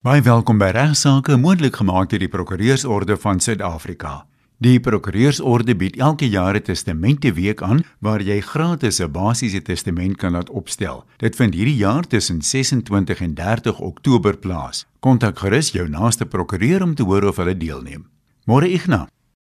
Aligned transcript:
Baie 0.00 0.22
welkom 0.24 0.56
by 0.56 0.70
Regsake, 0.72 1.34
moontlik 1.36 1.74
gemaak 1.76 2.08
deur 2.08 2.22
die 2.22 2.28
Prokureursorde 2.32 3.18
van 3.20 3.36
Suid-Afrika. 3.36 4.22
Die 4.64 4.78
Prokureursorde 4.80 5.74
bied 5.76 5.98
elke 6.00 6.24
jaar 6.24 6.56
'n 6.56 6.62
testamente 6.62 7.34
week 7.36 7.60
aan 7.60 7.84
waar 8.00 8.22
jy 8.22 8.40
gratis 8.40 9.00
'n 9.00 9.12
basiese 9.12 9.60
testament 9.60 10.16
kan 10.16 10.32
laat 10.32 10.48
opstel. 10.48 11.04
Dit 11.18 11.36
vind 11.36 11.54
hierdie 11.54 11.76
jaar 11.76 12.06
tussen 12.06 12.40
26 12.40 13.20
en 13.20 13.34
30 13.34 13.78
Oktober 13.80 14.36
plaas. 14.38 14.86
Kontak 15.00 15.38
gerus 15.38 15.70
jou 15.72 15.88
naaste 15.88 16.24
prokureur 16.24 16.82
om 16.82 16.94
te 16.94 17.02
hoor 17.02 17.24
of 17.24 17.36
hulle 17.36 17.56
deelneem. 17.56 18.06
Môre 18.46 18.68
Ignas. 18.68 19.08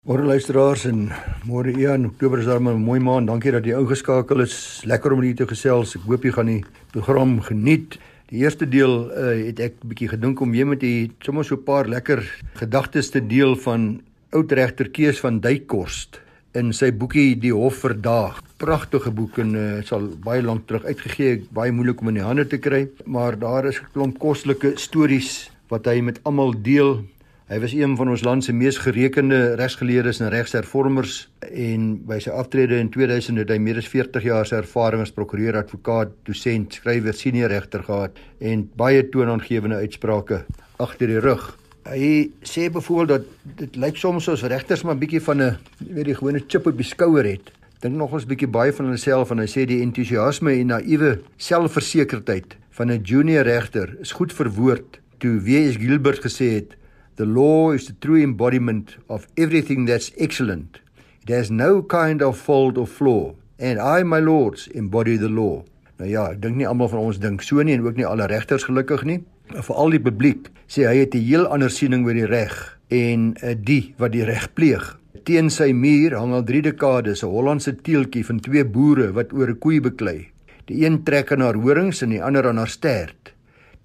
Môre 0.06 0.22
luisteraars 0.22 0.84
en 0.84 1.10
môre 1.44 1.76
Ian, 1.76 2.06
Oktober 2.06 2.38
is 2.38 2.44
daar 2.44 2.60
'n 2.60 2.78
mooi 2.78 3.00
maand. 3.00 3.26
Dankie 3.26 3.50
dat 3.50 3.64
jy 3.64 3.74
ingeskakel 3.74 4.40
is. 4.40 4.82
Lekker 4.84 5.12
om 5.12 5.20
hier 5.20 5.34
te 5.34 5.46
gesels. 5.46 5.96
Ek 5.96 6.02
hoop 6.02 6.22
jy 6.22 6.30
gaan 6.30 6.46
die 6.46 6.64
program 6.92 7.40
geniet. 7.40 7.98
Die 8.26 8.40
eerste 8.42 8.66
deel 8.66 9.06
uh, 9.14 9.46
het 9.46 9.60
ek 9.62 9.74
'n 9.84 9.88
bietjie 9.92 10.08
gedink 10.10 10.40
om 10.42 10.50
weer 10.50 10.66
met 10.66 10.82
u 10.82 11.10
sommer 11.22 11.44
so 11.44 11.54
'n 11.54 11.62
paar 11.62 11.86
lekker 11.86 12.26
gedagtes 12.58 13.10
te 13.10 13.22
deel 13.22 13.54
van 13.54 14.02
oud 14.34 14.52
regter 14.52 14.90
Kees 14.90 15.20
van 15.20 15.38
Duykorst 15.40 16.20
in 16.52 16.72
sy 16.72 16.90
boekie 16.90 17.38
Die 17.38 17.52
Hof 17.52 17.78
Verdaag. 17.86 18.42
Pragtige 18.56 19.10
boek 19.10 19.38
en 19.38 19.54
uh, 19.54 19.82
sal 19.82 20.08
baie 20.24 20.42
lank 20.42 20.66
terug 20.66 20.84
uitgegee, 20.84 21.46
baie 21.50 21.70
moeilik 21.70 22.00
om 22.00 22.08
in 22.08 22.14
die 22.14 22.26
hande 22.26 22.46
te 22.46 22.58
kry, 22.58 22.88
maar 23.04 23.38
daar 23.38 23.66
is 23.66 23.78
'n 23.78 23.92
klomp 23.92 24.18
kostelike 24.18 24.72
stories 24.74 25.50
wat 25.68 25.86
hy 25.86 26.00
met 26.00 26.18
almal 26.24 26.52
deel 26.62 27.06
Hy 27.46 27.60
was 27.62 27.72
een 27.78 27.92
van 27.94 28.08
ons 28.10 28.24
land 28.26 28.42
se 28.42 28.50
mees 28.50 28.74
gerekende 28.82 29.54
regsgeleerdes 29.54 30.18
en 30.18 30.32
regshervormers 30.34 31.28
en 31.46 31.82
by 32.02 32.16
sy 32.18 32.32
aftrede 32.34 32.74
in 32.82 32.88
2000 32.90 33.38
het 33.38 33.50
hy 33.54 33.58
meer 33.62 33.76
as 33.78 33.86
40 33.86 34.24
jaar 34.26 34.48
se 34.50 34.56
ervaring 34.58 35.04
as 35.04 35.12
prokureur, 35.14 35.54
advokaat, 35.54 36.10
dosent, 36.26 36.74
skrywer, 36.74 37.14
senior 37.14 37.52
regter 37.54 37.84
gehad 37.86 38.16
en 38.42 38.64
baie 38.74 39.04
toonaangewende 39.12 39.78
uitsprake 39.78 40.40
agter 40.82 41.12
die 41.12 41.20
rug. 41.22 41.44
Hy 41.86 42.08
sê 42.42 42.64
byvoorbeeld 42.74 43.12
dat 43.14 43.60
dit 43.60 43.78
lyk 43.78 44.00
soms 44.02 44.26
soos 44.26 44.42
regters 44.42 44.82
maar 44.82 44.98
bietjie 44.98 45.20
van 45.22 45.42
'n 45.42 45.56
weet 45.78 46.10
die 46.10 46.16
gewone 46.18 46.42
chip 46.48 46.66
op 46.66 46.76
die 46.76 46.88
skouer 46.88 47.30
het. 47.30 47.52
Dink 47.78 47.94
nog 47.94 48.12
ons 48.12 48.26
bietjie 48.26 48.50
baie 48.50 48.72
van 48.72 48.86
hulle 48.86 48.98
self 48.98 49.30
en 49.30 49.38
hy 49.38 49.46
sê 49.46 49.66
die 49.66 49.82
entoesiasme 49.82 50.50
en 50.50 50.66
naïewe 50.66 51.22
selfversekerdheid 51.36 52.56
van 52.70 52.90
'n 52.90 53.04
junior 53.04 53.44
regter 53.44 53.94
is 54.00 54.12
goed 54.12 54.32
verwoord 54.32 54.98
toe 55.18 55.38
W.S. 55.38 55.76
Gilbert 55.76 56.26
gesê 56.26 56.50
het 56.58 56.76
The 57.16 57.24
law 57.24 57.70
is 57.72 57.86
the 57.86 57.94
true 57.94 58.20
embodiment 58.22 58.96
of 59.08 59.26
everything 59.38 59.86
that's 59.86 60.12
excellent. 60.18 60.80
It 61.22 61.30
has 61.30 61.50
no 61.50 61.80
kind 61.80 62.20
of 62.20 62.36
fault 62.36 62.76
or 62.76 62.86
flaw. 62.86 63.32
And 63.58 63.80
I, 63.80 64.02
my 64.02 64.18
lords, 64.18 64.66
embody 64.68 65.16
the 65.16 65.30
law. 65.30 65.64
Nou 65.96 66.08
ja, 66.10 66.26
ek 66.34 66.42
dink 66.42 66.58
nie 66.60 66.66
almal 66.68 66.90
van 66.92 67.06
ons 67.06 67.16
dink 67.22 67.40
so 67.40 67.64
nie 67.64 67.72
en 67.72 67.86
ook 67.86 67.96
nie 67.96 68.04
alle 68.04 68.26
regters 68.28 68.66
gelukkig 68.68 69.06
nie. 69.08 69.22
Veral 69.48 69.96
die 69.96 70.02
publiek 70.04 70.50
sê 70.68 70.84
hy 70.84 70.98
het 70.98 71.16
'n 71.16 71.24
heel 71.24 71.46
ander 71.48 71.72
siening 71.72 72.04
oor 72.04 72.12
die 72.12 72.28
reg 72.28 72.52
en 72.92 73.32
uh, 73.40 73.54
die 73.56 73.94
wat 73.96 74.12
die 74.12 74.26
reg 74.28 74.52
pleeg. 74.52 74.84
Teen 75.24 75.48
sy 75.48 75.72
muur 75.72 76.18
hang 76.20 76.34
al 76.36 76.44
3 76.44 76.62
dekades 76.68 77.24
'n 77.24 77.32
Hollandse 77.32 77.72
teeltjie 77.80 78.26
van 78.28 78.40
twee 78.40 78.64
boere 78.64 79.08
wat 79.16 79.32
oor 79.32 79.48
'n 79.48 79.58
koei 79.58 79.80
beklei. 79.80 80.28
Die 80.68 80.84
een 80.84 81.02
trek 81.02 81.32
aan 81.32 81.40
haar 81.40 81.56
horings 81.56 82.02
en 82.02 82.10
die 82.10 82.22
ander 82.22 82.44
aan 82.46 82.58
haar 82.58 82.68
stert. 82.68 83.32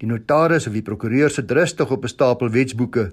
Die 0.02 0.10
notaris 0.10 0.64
of 0.66 0.74
die 0.74 0.82
prokureur 0.82 1.30
sit 1.30 1.52
rustig 1.54 1.90
op 1.94 2.02
'n 2.02 2.10
stapel 2.10 2.50
wetsboeke 2.50 3.12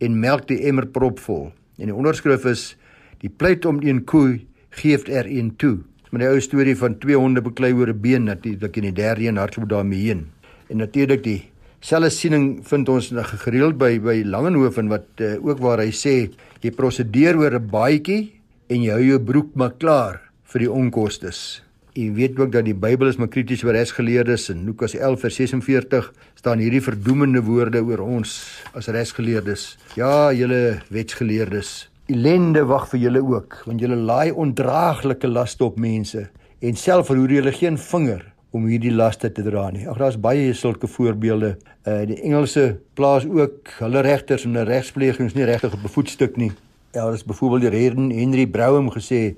en 0.00 0.20
melk 0.20 0.48
die 0.48 0.64
emmer 0.64 0.86
propvol. 0.86 1.52
En 1.76 1.86
die 1.86 1.94
onderskrif 1.94 2.46
is: 2.46 2.76
Die 3.20 3.28
pleit 3.28 3.64
om 3.66 3.82
een 3.82 4.04
koe 4.04 4.40
geef 4.70 5.06
er 5.08 5.26
een 5.26 5.56
toe. 5.56 5.78
Met 6.10 6.20
die 6.20 6.28
ou 6.28 6.40
storie 6.40 6.76
van 6.76 6.98
twee 6.98 7.16
honde 7.16 7.42
beklei 7.42 7.72
oor 7.72 7.88
'n 7.88 8.00
been 8.00 8.24
natuurlik 8.24 8.76
in 8.76 8.82
die 8.82 8.92
derde 8.92 9.28
een 9.28 9.36
hardloop 9.36 9.68
daarmee 9.68 9.98
heen. 9.98 10.26
En 10.70 10.76
natuurlik 10.76 11.22
die 11.22 11.50
selfe 11.80 12.10
siening 12.10 12.66
vind 12.66 12.88
ons 12.88 13.12
gereeld 13.44 13.76
by 13.76 14.00
by 14.00 14.22
Langehoven 14.24 14.88
wat 14.88 15.06
uh, 15.20 15.36
ook 15.44 15.58
waar 15.58 15.78
hy 15.78 15.90
sê 15.90 16.30
jy 16.62 16.70
prosedeer 16.70 17.36
oor 17.36 17.54
'n 17.54 17.68
baadjie 17.70 18.32
en 18.68 18.82
jy 18.82 18.90
hou 18.90 19.04
jou 19.04 19.18
broek 19.18 19.54
maar 19.54 19.72
klaar 19.78 20.20
vir 20.44 20.58
die 20.60 20.72
onkostes. 20.72 21.62
U 22.00 22.14
weet 22.14 22.38
ook 22.38 22.52
dat 22.52 22.64
die 22.64 22.74
Bybel 22.74 23.10
is 23.10 23.18
maar 23.20 23.28
krities 23.28 23.60
oor 23.64 23.74
regsgeleerdes 23.76 24.46
en 24.48 24.62
Lukas 24.64 24.94
11 24.96 25.20
vers 25.20 25.34
46 25.36 26.06
staan 26.34 26.62
hierdie 26.62 26.80
verdoemende 26.80 27.42
woorde 27.44 27.82
oor 27.84 28.00
ons 28.00 28.38
as 28.72 28.88
regsgeleerdes. 28.88 29.74
Ja, 30.00 30.32
julle 30.32 30.80
wetsgeleerdes, 30.88 31.90
ellende 32.08 32.64
wag 32.70 32.88
vir 32.94 33.02
julle 33.04 33.20
ook, 33.20 33.58
want 33.68 33.84
julle 33.84 33.98
laai 34.00 34.32
ondraaglike 34.32 35.28
laste 35.28 35.66
op 35.68 35.76
mense 35.76 36.24
en 36.64 36.80
self 36.80 37.10
verhoor 37.12 37.36
julle 37.36 37.52
geen 37.52 37.76
vinger 37.78 38.24
om 38.56 38.64
hierdie 38.70 38.94
laste 38.94 39.28
te 39.28 39.44
dra 39.44 39.68
nie. 39.70 39.84
Ag 39.88 40.00
daar's 40.00 40.18
baie 40.18 40.54
sulke 40.56 40.88
voorbeelde. 40.88 41.54
Uh 41.84 42.00
die 42.08 42.18
Engelse 42.24 42.78
plaas 42.96 43.28
ook 43.28 43.76
hulle 43.82 44.08
regters 44.08 44.48
en 44.48 44.56
hulle 44.56 44.70
regsplegings 44.72 45.36
nie 45.36 45.44
regtig 45.52 45.76
op 45.76 45.84
'n 45.84 45.96
voetstuk 45.98 46.36
nie. 46.36 46.52
Ja, 46.92 47.04
daar 47.04 47.14
is 47.14 47.24
byvoorbeeld 47.24 47.72
die 47.72 48.16
Henry 48.16 48.46
Brougham 48.46 48.90
gesê 48.90 49.36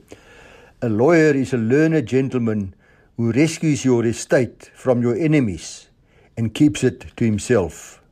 A 0.84 0.88
lawyer 0.88 1.32
is 1.36 1.52
a 1.52 1.58
learned 1.58 2.08
gentleman 2.08 2.74
who 3.16 3.30
rescues 3.30 3.84
your 3.84 4.04
estate 4.04 4.68
from 4.74 5.00
your 5.00 5.14
enemies 5.14 5.86
and 6.36 6.52
keeps 6.52 6.82
it 6.82 7.06
to 7.16 7.24
himself. 7.24 8.02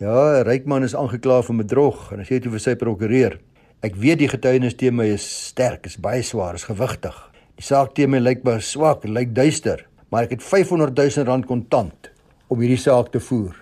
Ja, 0.00 0.42
'n 0.42 0.44
ryk 0.44 0.66
man 0.66 0.82
is 0.82 0.96
aangekla 0.98 1.44
vir 1.46 1.56
bedrog 1.62 2.10
en 2.10 2.18
hy 2.18 2.26
sê 2.26 2.40
toe 2.42 2.50
vir 2.50 2.64
sy 2.64 2.74
prokureur: 2.74 3.38
"Ek 3.86 3.94
weet 3.94 4.18
die 4.18 4.32
getuienis 4.34 4.74
teen 4.74 4.96
my 4.96 5.06
is 5.06 5.22
sterk, 5.22 5.86
is 5.86 5.94
baie 5.94 6.22
swaar, 6.22 6.58
is 6.58 6.66
gewigtig. 6.66 7.14
Die 7.54 7.62
saak 7.62 7.94
teen 7.94 8.10
my 8.10 8.18
lyk 8.18 8.42
baie 8.42 8.60
swak, 8.60 9.04
lyk 9.04 9.32
duister, 9.32 9.86
maar 10.10 10.24
ek 10.24 10.30
het 10.30 10.42
500 10.42 10.98
000 10.98 11.24
rand 11.24 11.46
kontant 11.46 12.10
om 12.50 12.58
hierdie 12.58 12.82
saak 12.82 13.12
te 13.12 13.20
voer. 13.20 13.54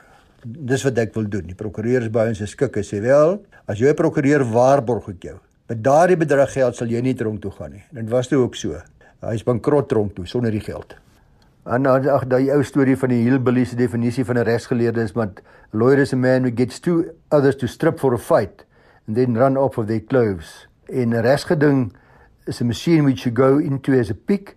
Dis 0.46 0.82
wat 0.82 0.96
ek 0.96 1.12
wil 1.14 1.28
doen." 1.28 1.44
Die 1.46 1.60
prokureur 1.60 2.00
is 2.00 2.08
baie 2.08 2.32
in 2.32 2.34
sy 2.34 2.46
skik. 2.46 2.76
Hy 2.76 2.82
sê: 2.82 3.02
"Wel, 3.02 3.44
as 3.68 3.78
jy 3.78 3.92
'n 3.92 4.00
prokureur 4.00 4.48
waarborg 4.48 5.10
ek 5.10 5.20
jou 5.20 5.40
Met 5.66 5.82
daardie 5.82 6.16
bedrag 6.16 6.52
geld 6.54 6.76
sal 6.78 6.92
jy 6.94 7.00
nie 7.02 7.16
tronk 7.18 7.40
toe 7.42 7.50
gaan 7.50 7.72
nie. 7.74 7.82
Dit 7.90 8.10
was 8.12 8.28
toe 8.30 8.38
ook 8.38 8.54
so. 8.54 8.78
Hy's 9.26 9.42
bankrot 9.42 9.88
tronk 9.90 10.12
toe 10.14 10.26
sonder 10.30 10.54
die 10.54 10.62
geld. 10.62 10.94
En 11.66 11.88
ag 11.90 12.28
daai 12.30 12.52
ou 12.54 12.60
storie 12.62 12.94
van 12.94 13.10
die 13.10 13.24
hillbilly 13.24 13.64
se 13.66 13.74
definisie 13.74 14.24
van 14.24 14.38
'n 14.38 14.46
regsgeleerde 14.46 15.02
is 15.02 15.12
want 15.12 15.42
lawyer 15.72 15.98
is 15.98 16.12
a 16.12 16.16
man 16.16 16.44
who 16.44 16.52
gets 16.54 16.78
two 16.78 17.10
others 17.30 17.56
to 17.56 17.66
strip 17.66 17.98
for 17.98 18.14
a 18.14 18.18
fight 18.18 18.64
and 19.08 19.16
then 19.16 19.36
run 19.36 19.56
off 19.56 19.78
of 19.78 19.86
their 19.86 20.00
clothes. 20.00 20.68
In 20.88 21.10
'n 21.10 21.22
regsgeding 21.22 21.92
is 22.46 22.60
a 22.60 22.64
machine 22.64 23.02
which 23.02 23.24
you 23.24 23.32
go 23.32 23.58
into 23.58 23.92
as 23.92 24.10
a 24.10 24.14
pig 24.14 24.54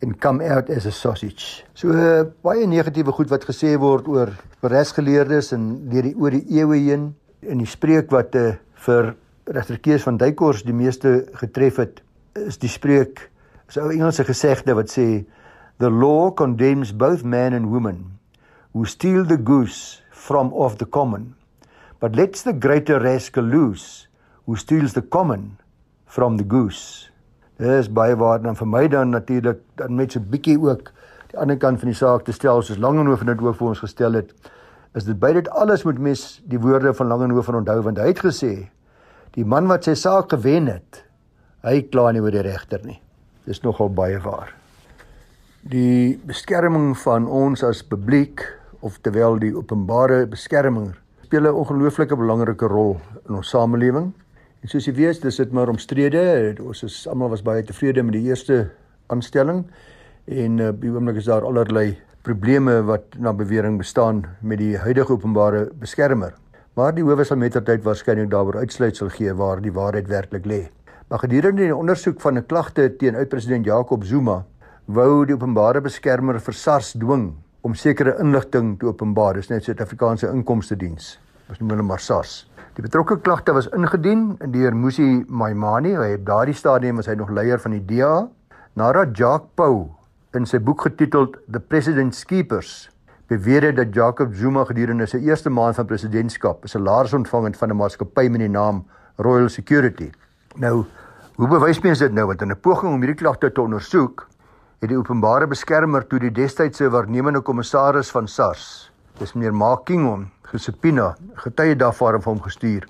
and 0.00 0.18
come 0.20 0.40
out 0.40 0.70
as 0.70 0.86
a 0.86 0.90
sausage. 0.90 1.64
So 1.74 1.88
uh, 1.88 2.24
baie 2.42 2.66
negatiewe 2.66 3.12
goed 3.12 3.28
wat 3.28 3.44
gesê 3.44 3.76
word 3.78 4.08
oor 4.08 4.32
regsgeleerdes 4.62 5.52
en 5.52 5.88
deur 5.90 6.02
die 6.02 6.14
oor 6.16 6.30
die 6.30 6.46
eeue 6.48 6.80
heen 6.80 7.14
in 7.40 7.58
die 7.58 7.68
spreek 7.68 8.10
wat 8.10 8.34
uh, 8.34 8.56
vir 8.74 9.14
regter 9.46 9.78
Kees 9.78 10.02
van 10.02 10.16
Duykors 10.18 10.64
die 10.66 10.74
meeste 10.74 11.26
getref 11.38 11.76
het 11.78 12.02
is 12.34 12.58
die 12.58 12.70
spreek 12.70 13.30
is 13.68 13.76
'n 13.76 13.90
Engelse 13.90 14.24
gesegde 14.24 14.74
wat 14.74 14.90
sê 14.90 15.24
the 15.78 15.90
law 15.90 16.34
condemns 16.34 16.96
both 16.96 17.22
man 17.22 17.52
and 17.52 17.66
woman 17.66 18.18
who 18.72 18.84
steal 18.84 19.24
the 19.24 19.38
goose 19.44 20.02
from 20.10 20.52
off 20.52 20.76
the 20.76 20.88
common 20.88 21.34
but 22.00 22.16
lets 22.16 22.42
the 22.42 22.52
greater 22.52 22.98
rascal 22.98 23.44
loose 23.44 24.08
who 24.46 24.56
steals 24.56 24.92
the 24.92 25.02
common 25.02 25.58
from 26.06 26.36
the 26.36 26.44
goose. 26.44 27.10
Dis 27.58 27.88
baie 27.88 28.16
waar 28.16 28.42
dan 28.42 28.56
vir 28.56 28.66
my 28.66 28.88
dan 28.88 29.10
natuurlik 29.10 29.58
dan 29.76 29.94
met 29.94 30.12
so 30.12 30.20
'n 30.20 30.28
bietjie 30.30 30.58
ook 30.58 30.92
die 31.30 31.38
ander 31.38 31.56
kant 31.56 31.78
van 31.78 31.88
die 31.88 31.96
saak 31.96 32.24
te 32.24 32.32
stel 32.32 32.62
soos 32.62 32.78
Langehoven 32.78 33.26
dit 33.26 33.40
ook 33.40 33.56
vir 33.56 33.68
ons 33.68 33.78
gestel 33.78 34.12
het 34.12 34.34
is 34.94 35.04
dit 35.04 35.18
by 35.18 35.32
dit 35.32 35.48
alles 35.48 35.84
moet 35.84 35.98
mens 35.98 36.42
die 36.44 36.58
woorde 36.58 36.94
van 36.94 37.06
Langehoven 37.06 37.54
onthou 37.54 37.82
want 37.82 37.98
hy 37.98 38.06
het 38.06 38.20
gesê 38.20 38.68
Die 39.36 39.44
man 39.44 39.66
wat 39.68 39.84
sy 39.84 39.92
saak 40.00 40.30
gewen 40.32 40.70
het, 40.70 41.02
hy 41.60 41.82
kla 41.92 42.08
nie 42.14 42.22
oor 42.24 42.32
die 42.32 42.44
regter 42.46 42.80
nie. 42.88 42.96
Dis 43.44 43.60
nogal 43.60 43.90
baie 43.92 44.16
waar. 44.24 44.54
Die 45.68 46.16
beskerming 46.24 46.94
van 47.02 47.26
ons 47.28 47.60
as 47.66 47.82
publiek 47.84 48.40
of 48.80 48.96
terwyl 49.04 49.36
die 49.42 49.52
openbare 49.52 50.22
beskerming 50.30 50.94
speel 51.26 51.44
'n 51.50 51.52
ongelooflike 51.52 52.16
belangrike 52.16 52.64
rol 52.70 52.96
in 53.28 53.34
ons 53.34 53.50
samelewing. 53.50 54.14
En 54.62 54.68
soos 54.68 54.86
jy 54.86 54.94
weet, 54.94 55.22
dis 55.22 55.36
dit 55.36 55.52
maar 55.52 55.68
omstrede. 55.68 56.56
Ons 56.62 56.82
is 56.82 57.06
almal 57.06 57.28
was 57.28 57.42
baie 57.42 57.62
tevrede 57.62 58.02
met 58.02 58.14
die 58.14 58.28
eerste 58.30 58.70
aanstelling 59.08 59.66
en 60.24 60.58
uh, 60.58 60.70
by 60.72 60.88
oomblik 60.88 61.16
is 61.16 61.28
daar 61.28 61.44
allerlei 61.44 61.98
probleme 62.22 62.82
wat 62.82 63.18
na 63.18 63.32
bewering 63.32 63.76
bestaan 63.78 64.24
met 64.40 64.58
die 64.58 64.78
huidige 64.78 65.12
openbare 65.12 65.68
beskermer. 65.78 66.32
Maar 66.76 66.92
die 66.92 67.04
howe 67.06 67.24
sal 67.24 67.38
mettertyd 67.40 67.80
waarskynlik 67.86 68.26
daaroor 68.28 68.58
uitsluitsel 68.60 69.08
gee 69.14 69.32
waar 69.32 69.62
die 69.64 69.70
waarheid 69.72 70.10
werklik 70.10 70.44
lê. 70.44 70.58
Maar 71.08 71.22
gedurende 71.22 71.62
die 71.62 71.76
ondersoek 71.76 72.20
van 72.20 72.36
'n 72.36 72.46
klagte 72.46 72.96
teen 73.00 73.16
oud-president 73.16 73.64
Jacob 73.64 74.04
Zuma, 74.04 74.44
wou 74.84 75.24
die 75.24 75.34
openbare 75.34 75.80
beskermer 75.80 76.38
vir 76.38 76.54
SARS 76.54 76.92
dwing 76.92 77.32
om 77.62 77.74
sekere 77.74 78.18
inligting 78.20 78.78
te 78.78 78.86
openbaar. 78.86 79.34
Dis 79.34 79.48
net 79.48 79.64
Suid-Afrikaanse 79.64 80.28
Inkomste 80.28 80.76
Diens. 80.76 81.18
Ons 81.48 81.60
noem 81.60 81.70
hulle 81.70 81.82
maar 81.82 82.00
SARS. 82.00 82.50
Die 82.74 82.82
betrokke 82.82 83.20
klagte 83.20 83.52
was 83.52 83.68
ingedien 83.68 84.36
deur 84.38 84.74
Musi 84.74 85.24
Maimani, 85.28 85.94
hy 85.96 86.10
het 86.10 86.26
daardie 86.26 86.54
stadium 86.54 86.96
was 86.96 87.06
hy 87.06 87.14
nog 87.14 87.30
leier 87.30 87.58
van 87.58 87.72
die 87.72 87.84
DA, 87.84 88.28
nadat 88.74 89.16
Jacques 89.16 89.50
Pau 89.54 89.96
in 90.34 90.44
sy 90.44 90.58
boek 90.58 90.80
getiteld 90.82 91.38
The 91.50 91.60
President's 91.60 92.24
Keepers 92.24 92.90
beweer 93.26 93.62
het 93.62 93.76
dat 93.76 93.94
Jacob 93.94 94.34
Zuma 94.34 94.64
gedurende 94.64 95.06
sy 95.06 95.18
eerste 95.26 95.50
maand 95.50 95.74
van 95.74 95.86
presidentskap 95.86 96.64
'n 96.64 96.68
salaris 96.68 97.12
ontvang 97.12 97.44
het 97.44 97.56
van 97.56 97.70
'n 97.70 97.76
maatskappy 97.76 98.28
met 98.28 98.40
die 98.40 98.48
naam 98.48 98.84
Royal 99.16 99.48
Security. 99.48 100.10
Nou, 100.56 100.84
hoe 101.34 101.48
bewys 101.48 101.80
mens 101.80 101.98
dit 101.98 102.12
nou 102.12 102.26
want 102.26 102.42
in 102.42 102.50
'n 102.50 102.60
poging 102.60 102.92
om 102.92 103.00
hierdie 103.00 103.22
klagte 103.22 103.52
te 103.52 103.60
ondersoek, 103.60 104.28
het 104.80 104.88
die 104.88 104.98
openbare 104.98 105.46
beskermer 105.46 106.06
toe 106.06 106.18
die 106.18 106.32
destydse 106.32 106.90
waarnemende 106.90 107.40
kommissaris 107.40 108.10
van 108.10 108.28
SARS, 108.28 108.92
dis 109.18 109.32
meneer 109.32 109.54
Makingom, 109.54 110.30
gesubpoena, 110.42 111.16
getuie 111.34 111.76
daarvan 111.76 112.22
vir 112.22 112.32
hom 112.32 112.42
gestuur 112.42 112.86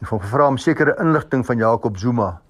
en 0.00 0.06
van 0.06 0.20
gevra 0.20 0.48
om 0.48 0.58
sekere 0.58 0.96
inligting 1.00 1.46
van 1.46 1.56
Jacob 1.56 1.96
Zuma 1.96 2.40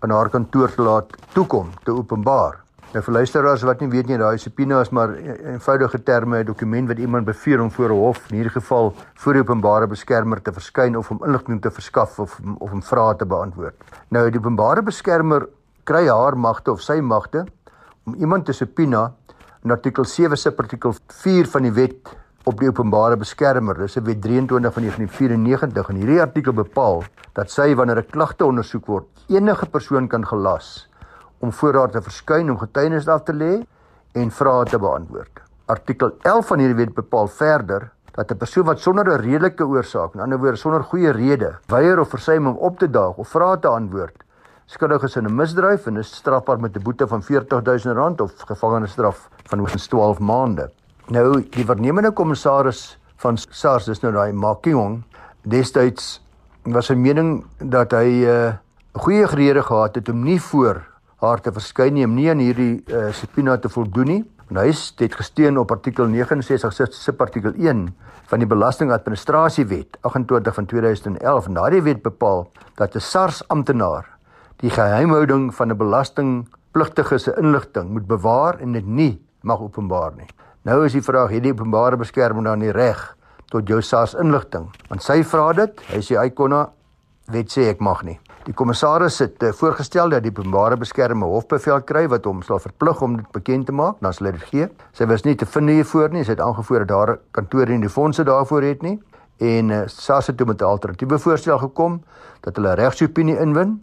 aan 0.00 0.10
haar 0.10 0.28
kantoor 0.28 0.74
te 0.74 0.82
laat 0.82 1.06
toekom 1.32 1.70
te 1.84 1.90
openbaar. 1.90 2.63
Nou 2.94 3.00
vir 3.02 3.16
luisteraars 3.16 3.62
wat 3.66 3.80
nie 3.82 3.88
weet 3.90 4.06
nie, 4.06 4.16
daai 4.20 4.38
subpoena 4.38 4.76
is 4.84 4.92
maar 4.94 5.16
eenvoudige 5.18 5.98
terme 6.06 6.38
'n 6.38 6.46
dokument 6.46 6.88
wat 6.88 6.98
iemand 6.98 7.26
beveel 7.26 7.62
om 7.62 7.70
voor 7.70 7.90
'n 7.90 7.98
hof, 7.98 8.30
in 8.30 8.36
hierdie 8.36 8.52
geval 8.52 8.94
voor 9.14 9.32
die 9.32 9.42
openbare 9.42 9.86
beskermer 9.86 10.42
te 10.42 10.52
verskyn 10.52 10.96
of 10.96 11.10
om 11.10 11.18
inligting 11.24 11.60
te 11.60 11.70
verskaf 11.70 12.18
of 12.20 12.38
of 12.58 12.72
om 12.72 12.82
vrae 12.82 13.16
te 13.16 13.26
beantwoord. 13.26 13.74
Nou 14.10 14.30
die 14.30 14.38
openbare 14.38 14.82
beskermer 14.82 15.48
kry 15.84 16.06
haar 16.06 16.38
magte 16.38 16.70
of 16.70 16.80
sy 16.80 17.00
magte 17.00 17.44
om 18.06 18.14
iemand 18.14 18.46
te 18.46 18.52
subpoena 18.52 19.12
in 19.64 19.70
artikel 19.70 20.04
7 20.04 20.36
se 20.36 20.54
artikel 20.56 20.94
4 21.08 21.46
van 21.46 21.62
die 21.62 21.72
wet 21.72 22.16
op 22.44 22.60
die 22.60 22.68
openbare 22.68 23.16
beskermer. 23.16 23.74
Dis 23.74 23.96
'n 23.96 24.04
wet 24.04 24.22
23 24.22 24.72
van 24.72 24.82
1994 24.82 25.88
en 25.88 25.96
hierdie 25.96 26.20
artikel 26.20 26.52
bepaal 26.52 27.02
dat 27.32 27.50
sy 27.50 27.74
wanneer 27.74 27.98
'n 27.98 28.10
klagte 28.10 28.44
ondersoek 28.44 28.86
word, 28.86 29.06
enige 29.28 29.66
persoon 29.66 30.08
kan 30.08 30.24
gelas 30.26 30.88
om 31.38 31.52
voor 31.52 31.74
haar 31.74 31.90
te 31.90 32.02
verskyn 32.02 32.50
om 32.50 32.58
getuienis 32.58 33.08
af 33.08 33.22
te 33.22 33.32
lê 33.32 33.62
en 34.12 34.30
vrae 34.30 34.64
te 34.64 34.78
beantwoord. 34.78 35.42
Artikel 35.66 36.10
11 36.22 36.46
van 36.46 36.58
hierdie 36.58 36.76
wet 36.76 36.94
bepaal 36.94 37.26
verder 37.26 37.90
dat 38.14 38.30
'n 38.30 38.36
persoon 38.36 38.64
wat 38.64 38.80
sonder 38.80 39.06
'n 39.08 39.20
redelike 39.20 39.66
oorsaak, 39.66 40.14
in 40.14 40.20
ander 40.20 40.38
woorde 40.38 40.56
sonder 40.56 40.84
goeie 40.84 41.10
rede, 41.10 41.58
weier 41.66 42.00
of 42.00 42.08
versuim 42.08 42.46
om 42.46 42.56
op 42.56 42.78
te 42.78 42.90
daag 42.90 43.16
of 43.16 43.28
vrae 43.28 43.58
te 43.58 43.68
antwoord, 43.68 44.24
skuldig 44.66 45.02
is 45.02 45.16
in 45.16 45.26
'n 45.26 45.34
misdryf 45.34 45.86
en 45.86 45.96
is 45.96 46.14
strafbaar 46.14 46.60
met 46.60 46.76
'n 46.76 46.82
boete 46.82 47.06
van 47.06 47.22
R40000 47.22 48.20
of 48.20 48.32
gevangenisstraf 48.36 49.28
van 49.44 49.58
hoogstens 49.58 49.86
12 49.86 50.18
maande. 50.18 50.70
Nou 51.08 51.44
die 51.50 51.64
vernemende 51.64 52.10
kommissaris 52.10 52.98
van 53.16 53.36
SARS 53.36 53.84
dis 53.84 54.00
nou 54.00 54.12
daai 54.12 54.32
Makiong 54.32 55.02
destyds 55.42 56.22
was 56.62 56.86
sy 56.86 56.94
mening 56.94 57.44
dat 57.58 57.92
hy 57.92 58.24
'n 58.24 58.28
uh, 58.28 58.52
goeie 58.92 59.26
rede 59.26 59.62
gehad 59.62 59.94
het 59.94 60.08
om 60.08 60.22
nie 60.22 60.40
voor 60.40 60.82
haar 61.24 61.40
te 61.40 61.52
verskyn 61.52 61.94
nie 61.94 62.04
om 62.04 62.14
nie 62.14 62.30
aan 62.30 62.42
hierdie 62.42 62.84
uh, 62.86 63.10
subpoena 63.12 63.56
te 63.58 63.68
voldoen 63.68 64.10
nie. 64.10 64.22
En 64.52 64.60
hy 64.60 64.70
het 65.00 65.14
gesteun 65.16 65.58
op 65.58 65.72
artikel 65.72 66.06
69 66.06 66.92
subartikel 66.92 67.54
1 67.56 67.86
van 68.28 68.42
die 68.42 68.48
Belastingadministrasiewet 68.48 69.96
28 70.04 70.54
van 70.54 70.66
2011. 70.66 71.46
En 71.48 71.54
daardie 71.54 71.82
wet 71.82 72.02
bepaal 72.02 72.46
dat 72.76 72.94
'n 72.94 73.00
SARS 73.00 73.42
amptenaar 73.48 74.06
die 74.60 74.70
geheimhouding 74.70 75.54
van 75.54 75.70
'n 75.70 75.76
belastingpligtige 75.76 77.18
se 77.18 77.34
inligting 77.36 77.90
moet 77.90 78.06
bewaar 78.06 78.58
en 78.60 78.72
dit 78.72 78.86
nie 78.86 79.20
mag 79.42 79.60
openbaar 79.60 80.12
nie. 80.16 80.28
Nou 80.62 80.84
is 80.84 80.92
die 80.92 81.02
vraag, 81.02 81.30
het 81.30 81.42
die 81.42 81.52
openbare 81.52 81.96
beskermer 81.96 82.44
dan 82.44 82.58
nie 82.58 82.72
reg 82.72 83.16
tot 83.46 83.68
jou 83.68 83.82
SARS 83.82 84.14
inligting? 84.14 84.70
Want 84.88 85.02
sy 85.02 85.24
vra 85.24 85.52
dit, 85.52 85.80
hy 85.92 86.00
sê 86.00 86.16
hy 86.16 86.30
kon 86.30 86.50
na 86.50 86.70
wet 87.26 87.52
sê 87.52 87.68
ek 87.68 87.80
mag 87.80 88.02
nie. 88.02 88.18
Die 88.44 88.52
kommissaris 88.52 89.22
het 89.22 89.42
uh, 89.42 89.52
voorgestel 89.56 90.10
dat 90.12 90.24
die 90.24 90.30
openbare 90.34 90.76
beskermer 90.76 91.30
hofbevel 91.32 91.78
kry 91.88 92.02
wat 92.12 92.26
hom 92.28 92.42
sal 92.44 92.58
verplig 92.60 93.00
om 93.00 93.14
dit 93.16 93.30
bekend 93.32 93.64
te 93.70 93.72
maak, 93.72 94.02
dan 94.04 94.12
sal 94.12 94.28
hy 94.28 94.32
dit 94.36 94.44
gee. 94.50 94.66
Sy 94.92 95.06
was 95.08 95.24
nie 95.24 95.32
te 95.40 95.48
vind 95.48 95.72
hiervoor 95.72 96.12
nie, 96.12 96.26
sy 96.28 96.34
het 96.34 96.42
aangevoer 96.44 96.84
dat 96.84 96.90
daar 96.92 97.14
kantore 97.38 97.72
en 97.72 97.86
die 97.86 97.92
fondse 97.92 98.26
daarvoor 98.28 98.66
het 98.68 98.84
nie. 98.84 98.98
En 99.40 99.72
uh, 99.72 99.80
SARS 99.88 100.28
het 100.28 100.36
toe 100.36 100.46
met 100.46 100.60
'n 100.60 100.68
alternatiewe 100.68 101.18
voorstel 101.18 101.58
gekom 101.58 102.02
dat 102.44 102.56
hulle 102.56 102.74
regsopinie 102.74 103.38
inwin 103.40 103.80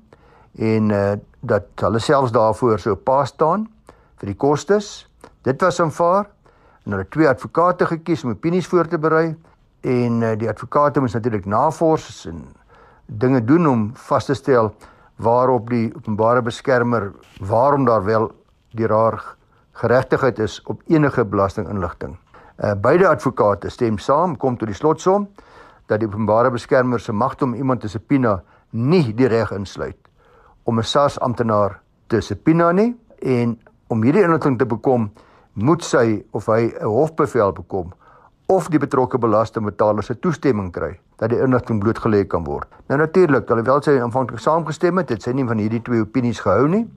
en 0.60 0.90
uh, 0.90 1.18
dat 1.42 1.66
hulle 1.81 2.00
selfs 2.00 2.31
daarvoor 2.31 2.80
so 2.80 2.96
pa 2.96 3.25
staan 3.25 3.68
vir 4.22 4.28
die 4.28 4.38
kostes. 4.38 5.07
Dit 5.42 5.62
was 5.62 5.81
aanvaar 5.81 6.30
en 6.86 6.92
hulle 6.92 7.10
twee 7.10 7.28
advokate 7.28 7.86
gekies 7.86 8.24
om 8.24 8.38
opinies 8.38 8.68
voor 8.68 8.88
te 8.88 8.98
berei 8.98 9.36
en 9.81 10.22
uh, 10.22 10.38
die 10.38 10.50
advokate 10.50 11.00
moes 11.00 11.14
natuurlik 11.14 11.46
navors 11.46 12.25
en 12.25 12.46
dinge 13.06 13.44
doen 13.45 13.68
om 13.68 13.92
vas 13.95 14.25
te 14.25 14.33
stel 14.33 14.74
waarop 15.15 15.69
die 15.69 15.92
openbare 15.95 16.42
beskermer 16.42 17.12
waarom 17.39 17.86
daar 17.86 18.03
wel 18.03 18.31
die 18.71 18.88
raar 18.88 19.21
geregtigheid 19.71 20.39
is 20.39 20.62
op 20.65 20.81
enige 20.88 21.25
belastinginligting. 21.25 22.18
Uh, 22.57 22.74
beide 22.74 23.07
advokate 23.07 23.69
stem 23.69 23.98
saam 23.98 24.38
kom 24.38 24.57
tot 24.57 24.68
die 24.68 24.77
slotsom 24.77 25.27
dat 25.89 26.00
die 26.00 26.07
openbare 26.07 26.51
beskermer 26.51 27.00
se 27.00 27.13
magte 27.13 27.44
om 27.44 27.53
iemand 27.53 27.81
te 27.81 27.89
subpoena 27.89 28.42
nie 28.71 29.13
die 29.13 29.27
reg 29.27 29.51
insluit 29.51 29.97
om 30.63 30.80
'n 30.80 30.83
SARS 30.83 31.19
amptenaar 31.19 31.80
te 32.07 32.21
subpoena 32.21 32.71
nie 32.71 32.95
en 33.19 33.59
om 33.88 34.04
hierdie 34.04 34.24
inligting 34.24 34.57
te 34.59 34.65
bekom 34.65 35.12
moet 35.54 35.83
sy 35.83 36.24
of 36.31 36.45
hy 36.45 36.71
'n 36.80 36.86
hofbevel 36.86 37.51
bekom 37.51 37.94
of 38.47 38.69
die 38.69 38.80
betrokke 38.80 39.18
belastingbetaler 39.18 40.04
se 40.04 40.19
toestemming 40.19 40.71
kry 40.71 41.00
dat 41.21 41.29
die 41.29 41.39
inligting 41.39 41.79
blootgelê 41.83 42.23
kan 42.25 42.44
word. 42.47 42.69
Nou 42.89 42.97
natuurlik, 43.00 43.50
alhoewel 43.53 43.81
sy 43.85 44.00
aanvanklik 44.01 44.41
saamgestem 44.41 44.97
het, 44.97 45.12
het 45.13 45.21
sy 45.21 45.35
nie 45.38 45.45
van 45.45 45.59
hierdie 45.62 45.81
twee 45.85 46.01
opinies 46.01 46.41
gehou 46.41 46.65
nie. 46.71 46.88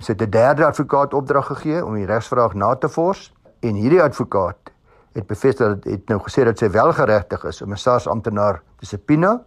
Sy 0.00 0.14
het 0.14 0.22
'n 0.22 0.30
derde 0.30 0.64
advokaat 0.64 1.14
opdrag 1.14 1.46
gegee 1.46 1.84
om 1.84 1.94
die 1.94 2.06
regsvraag 2.06 2.54
na 2.54 2.74
te 2.74 2.88
vors 2.88 3.32
en 3.60 3.74
hierdie 3.74 4.02
advokaat 4.02 4.72
het 5.12 5.26
bevestig 5.26 5.68
dat 5.68 5.84
het 5.84 6.08
nou 6.08 6.20
gesê 6.20 6.44
dat 6.44 6.58
sy 6.58 6.70
wel 6.70 6.92
geregtig 6.92 7.44
is 7.44 7.62
om 7.62 7.72
'n 7.72 7.76
SARS 7.76 8.06
amptenaar 8.08 8.62
te 8.78 8.86
subpoena. 8.86 9.42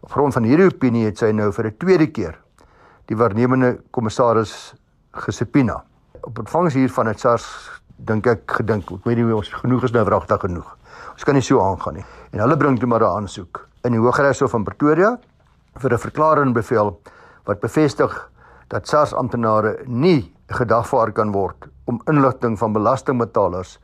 Op 0.00 0.12
grond 0.12 0.32
van 0.32 0.42
hierdie 0.42 0.66
opinie 0.66 1.04
het 1.04 1.18
sy 1.18 1.30
nou 1.30 1.52
vir 1.52 1.66
'n 1.66 1.76
tweede 1.78 2.06
keer 2.06 2.38
die 3.06 3.16
waarnemende 3.16 3.80
kommissaris 3.90 4.74
gesubpoena. 5.10 5.84
Op 6.20 6.38
ontvangs 6.38 6.74
hiervan 6.74 7.06
het 7.06 7.20
SARS 7.20 7.70
dink 7.96 8.26
ek 8.26 8.40
gedink, 8.46 8.90
ek 8.90 9.04
weet 9.04 9.16
nie 9.16 9.34
ons 9.34 9.48
genoeg 9.48 9.84
is 9.84 9.90
nou 9.90 10.04
wragtig 10.04 10.40
genoeg. 10.40 10.75
Ons 11.16 11.24
kan 11.24 11.34
nie 11.34 11.44
so 11.44 11.62
aangaan 11.64 11.94
nie. 11.96 12.04
En 12.34 12.42
hulle 12.44 12.56
bring 12.60 12.78
toe 12.78 12.88
maar 12.88 13.00
'n 13.00 13.16
aansoek 13.22 13.66
in 13.84 13.92
die 13.92 14.00
Hooggeregshof 14.00 14.50
van 14.50 14.64
Pretoria 14.64 15.18
vir 15.80 15.92
'n 15.92 15.98
verklaring 15.98 16.52
bevel 16.52 17.00
wat 17.46 17.60
bevestig 17.60 18.30
dat 18.68 18.88
SARS 18.88 19.14
amptenare 19.14 19.78
nie 19.86 20.32
gedagvaar 20.48 21.12
kan 21.12 21.32
word 21.32 21.68
om 21.86 22.00
inligting 22.06 22.58
van 22.58 22.72
belastingbetalers 22.72 23.78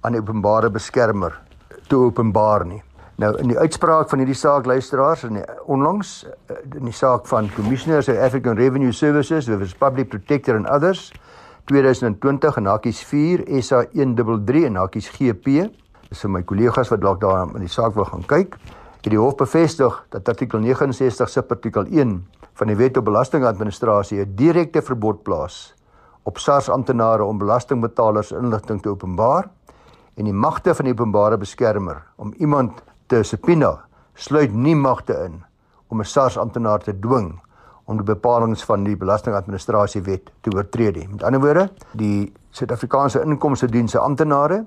aan 0.00 0.12
die 0.12 0.20
openbare 0.20 0.70
beskermer 0.70 1.40
te 1.88 1.96
openbaar 1.96 2.64
nie. 2.66 2.82
Nou 3.18 3.36
in 3.38 3.48
die 3.48 3.58
uitspraak 3.58 4.08
van 4.08 4.18
hierdie 4.18 4.36
saak 4.38 4.66
luisteraars 4.66 5.20
die, 5.20 5.42
onlangs 5.66 6.26
in 6.78 6.84
die 6.84 6.94
saak 6.94 7.26
van 7.26 7.50
Commissioners 7.54 8.08
of 8.08 8.16
African 8.16 8.56
Revenue 8.56 8.92
Services, 8.92 9.44
the 9.44 9.74
Public 9.78 10.08
Protector 10.08 10.56
and 10.56 10.68
others 10.68 11.12
2020 11.64 12.56
en 12.56 12.64
hakies 12.66 13.02
4 13.04 13.42
SA 13.62 13.84
133 13.92 14.64
en 14.64 14.76
hakies 14.76 15.08
GP. 15.08 15.68
Vir 16.08 16.30
my 16.30 16.42
kollegas 16.42 16.88
wat 16.88 17.00
dalk 17.00 17.20
daar 17.20 17.48
in 17.54 17.60
die 17.60 17.68
saak 17.68 17.94
wil 17.94 18.04
gaan 18.08 18.24
kyk. 18.26 18.56
Het 19.02 19.10
die 19.12 19.20
hof 19.20 19.36
bevestig 19.36 19.94
dat 20.10 20.28
artikel 20.28 20.60
69 20.60 21.28
subartikel 21.28 21.84
1 21.84 22.26
van 22.58 22.66
die 22.66 22.76
Wet 22.76 22.96
op 22.96 23.04
Belastingadministrasie 23.04 24.20
'n 24.20 24.34
direkte 24.36 24.82
verbod 24.82 25.22
plaas 25.22 25.74
op 26.22 26.38
SARS 26.38 26.68
amptenare 26.68 27.24
om 27.24 27.38
belastingbetalers 27.38 28.32
inligting 28.32 28.82
te 28.82 28.88
openbaar 28.88 29.48
en 30.14 30.24
die 30.24 30.32
magte 30.32 30.74
van 30.74 30.84
die 30.84 30.92
openbare 30.92 31.38
beskermer 31.38 32.02
om 32.16 32.34
iemand 32.38 32.82
te 33.06 33.22
subpoena 33.22 33.78
sluit 34.14 34.52
nie 34.52 34.76
magte 34.76 35.14
in 35.24 35.44
om 35.88 36.00
'n 36.00 36.04
SARS 36.04 36.36
amptenaar 36.36 36.78
te 36.78 36.98
dwing 36.98 37.40
om 37.84 37.96
die 37.96 38.04
bepalinge 38.04 38.56
van 38.56 38.84
die 38.84 38.96
belastingadministrasiewet 38.96 40.30
te 40.40 40.50
oortree 40.52 40.90
nie. 40.90 41.08
Met 41.08 41.22
ander 41.22 41.40
woorde, 41.40 41.70
die 41.92 42.32
Suid-Afrikaanse 42.50 43.22
Inkomste 43.24 43.66
Diens 43.66 43.90
se 43.90 43.98
amptenare 43.98 44.64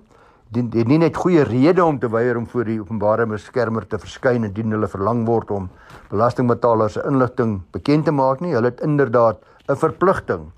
dien 0.52 0.68
het 0.76 0.88
nie 0.88 1.00
net 1.00 1.16
goeie 1.16 1.46
rede 1.48 1.84
om 1.84 2.00
te 2.00 2.10
weier 2.12 2.36
om 2.36 2.46
voor 2.52 2.68
die 2.68 2.80
openbare 2.82 3.26
beskermer 3.26 3.86
te 3.88 4.00
verskyn 4.02 4.44
indien 4.44 4.74
hulle 4.76 4.90
verlang 4.92 5.24
word 5.28 5.52
om 5.56 5.70
belastingbetalers 6.12 6.98
se 6.98 7.04
inligting 7.08 7.62
bekend 7.72 8.06
te 8.06 8.12
maak 8.12 8.42
nie, 8.44 8.52
hulle 8.58 8.74
het 8.74 8.84
inderdaad 8.84 9.40
'n 9.70 9.76
verpligting 9.76 10.52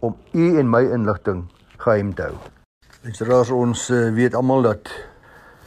om 0.00 0.14
u 0.32 0.58
en 0.58 0.70
my 0.70 0.82
inligting 0.82 1.44
geheim 1.78 2.14
te 2.14 2.22
hou. 2.22 2.36
Ons 3.54 3.90
uh, 3.90 4.14
weet 4.14 4.34
almal 4.34 4.62
dat 4.62 4.90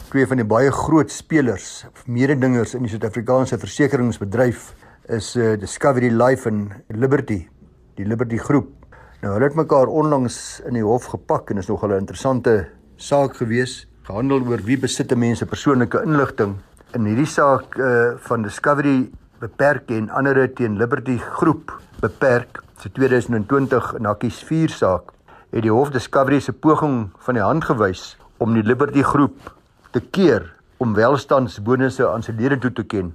twee 0.10 0.28
van 0.28 0.38
die 0.38 0.48
baie 0.48 0.72
groot 0.72 1.12
spelers, 1.12 1.86
mededingers 2.08 2.76
in 2.76 2.84
die 2.84 2.90
Suid-Afrikaanse 2.90 3.58
versekeringsbedryf 3.58 4.74
is 5.08 5.36
uh, 5.36 5.60
Discovery 5.60 6.12
Life 6.12 6.48
en 6.50 6.72
Liberty, 6.88 7.48
die 7.96 8.06
Liberty 8.06 8.38
groep. 8.38 8.72
Nou 9.22 9.34
hulle 9.34 9.46
het 9.46 9.56
mekaar 9.56 9.88
onlangs 9.88 10.62
in 10.66 10.74
die 10.74 10.84
hof 10.84 11.06
gepak 11.12 11.50
en 11.50 11.58
is 11.58 11.68
nog 11.68 11.84
'n 11.84 11.92
interessante 11.92 12.68
saak 13.06 13.36
gewees, 13.38 13.84
gehandel 14.08 14.42
oor 14.50 14.62
wie 14.66 14.78
besit 14.82 15.12
mense 15.14 15.46
persoonlike 15.46 16.00
inligting. 16.08 16.56
In 16.98 17.06
hierdie 17.06 17.30
saak 17.30 17.76
uh, 17.78 18.16
van 18.26 18.46
Discovery 18.46 19.12
beperk 19.44 19.92
en 19.94 20.08
ander 20.10 20.40
teen 20.58 20.80
Liberty 20.80 21.20
groep 21.38 21.74
beperk 22.02 22.64
se 22.82 22.90
2020 22.90 23.92
in 24.00 24.10
Hakkies 24.10 24.40
4 24.48 24.74
saak 24.74 25.12
het 25.54 25.64
die 25.68 25.74
hof 25.74 25.92
Discovery 25.94 26.40
se 26.42 26.54
poging 26.54 27.12
van 27.28 27.38
die 27.38 27.44
hand 27.46 27.68
gewys 27.70 28.16
om 28.42 28.58
die 28.58 28.66
Liberty 28.66 29.04
groep 29.06 29.52
te 29.94 30.02
keer 30.02 30.48
om 30.82 30.98
welstandsbonusse 30.98 32.08
aan 32.10 32.26
sy 32.26 32.34
lede 32.40 32.58
toe 32.64 32.74
te 32.74 32.88
ken 32.90 33.14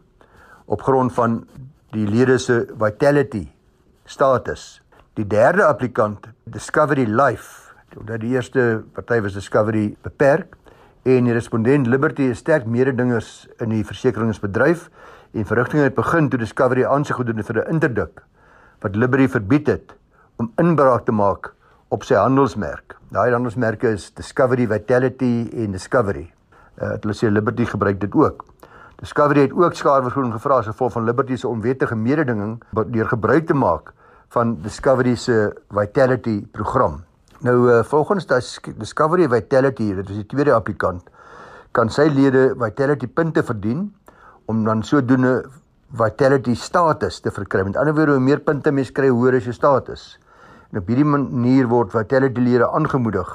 op 0.71 0.87
grond 0.87 1.13
van 1.19 1.41
die 1.97 2.07
lede 2.07 2.39
se 2.39 2.63
vitality 2.79 3.49
status. 4.07 4.79
Die 5.19 5.27
derde 5.27 5.67
applikant, 5.67 6.31
Discovery 6.47 7.09
Life, 7.11 7.70
omdat 7.97 8.21
die 8.21 8.35
eerste 8.35 8.83
party 8.93 9.21
was 9.21 9.35
Discovery 9.35 9.97
beperk 10.03 10.57
en 11.03 11.25
die 11.25 11.33
respondent 11.33 11.87
Liberty 11.87 12.29
is 12.31 12.39
sterk 12.39 12.67
mededingers 12.67 13.49
in 13.59 13.73
die 13.75 13.85
versekeringsbedryf 13.85 14.91
en 15.33 15.47
verrigtinge 15.47 15.89
het 15.89 15.95
begin 15.95 16.29
toe 16.29 16.39
Discovery 16.39 16.85
aansoek 16.85 17.23
gedoen 17.23 17.37
het 17.37 17.47
vir 17.47 17.65
'n 17.65 17.71
interdik 17.73 18.23
wat 18.81 18.97
Liberty 18.97 19.29
verbied 19.29 19.67
het 19.67 19.95
om 20.37 20.53
inbraak 20.57 21.05
te 21.05 21.13
maak 21.13 21.53
op 21.89 22.05
sy 22.05 22.15
handelsmerk. 22.15 22.97
Daai 23.11 23.33
handelsmerke 23.33 23.89
is 23.89 24.11
Discovery 24.15 24.67
Vitality 24.67 25.51
en 25.53 25.73
Discovery. 25.73 26.33
Uh, 26.81 26.95
hulle 27.01 27.15
sê 27.15 27.31
Liberty 27.31 27.65
gebruik 27.65 28.01
dit 28.01 28.15
ook. 28.15 28.45
Discovery 29.01 29.41
het 29.41 29.53
ook 29.53 29.75
skadevergoeding 29.75 30.33
gevra 30.33 30.61
as 30.61 30.67
gevolg 30.67 30.93
van 30.93 31.05
Liberty 31.05 31.37
se 31.37 31.49
onwettige 31.49 31.97
mededinging 31.97 32.63
deur 32.73 33.09
gebruik 33.09 33.47
te 33.47 33.55
maak 33.55 33.93
van 34.29 34.59
Discovery 34.63 35.15
se 35.17 35.53
Vitality 35.69 36.47
program. 36.53 37.10
Nou 37.41 37.71
uh, 37.73 37.83
volgens 37.83 38.27
Discovery 38.77 39.29
Vitality, 39.29 39.95
dit 39.95 40.09
is 40.13 40.17
die 40.21 40.27
tweede 40.29 40.53
applikant, 40.53 41.07
kan 41.73 41.89
sy 41.89 42.05
lede 42.13 42.51
Vitality 42.61 43.07
punte 43.09 43.41
verdien 43.41 43.87
om 44.45 44.61
dan 44.67 44.83
sodoende 44.85 45.47
Vitality 45.97 46.53
status 46.55 47.23
te 47.25 47.33
verkry. 47.33 47.65
Met 47.65 47.79
ander 47.81 47.97
woorde, 47.97 48.19
hoe 48.19 48.25
meer 48.27 48.43
punte 48.45 48.71
mens 48.71 48.93
kry, 48.93 49.09
hoe 49.09 49.23
hoër 49.23 49.39
is 49.39 49.49
jou 49.49 49.55
status. 49.57 50.19
En 50.69 50.83
op 50.83 50.93
hierdie 50.93 51.07
manier 51.09 51.71
word 51.71 51.95
Vitality 51.95 52.45
lede 52.45 52.69
aangemoedig 52.69 53.33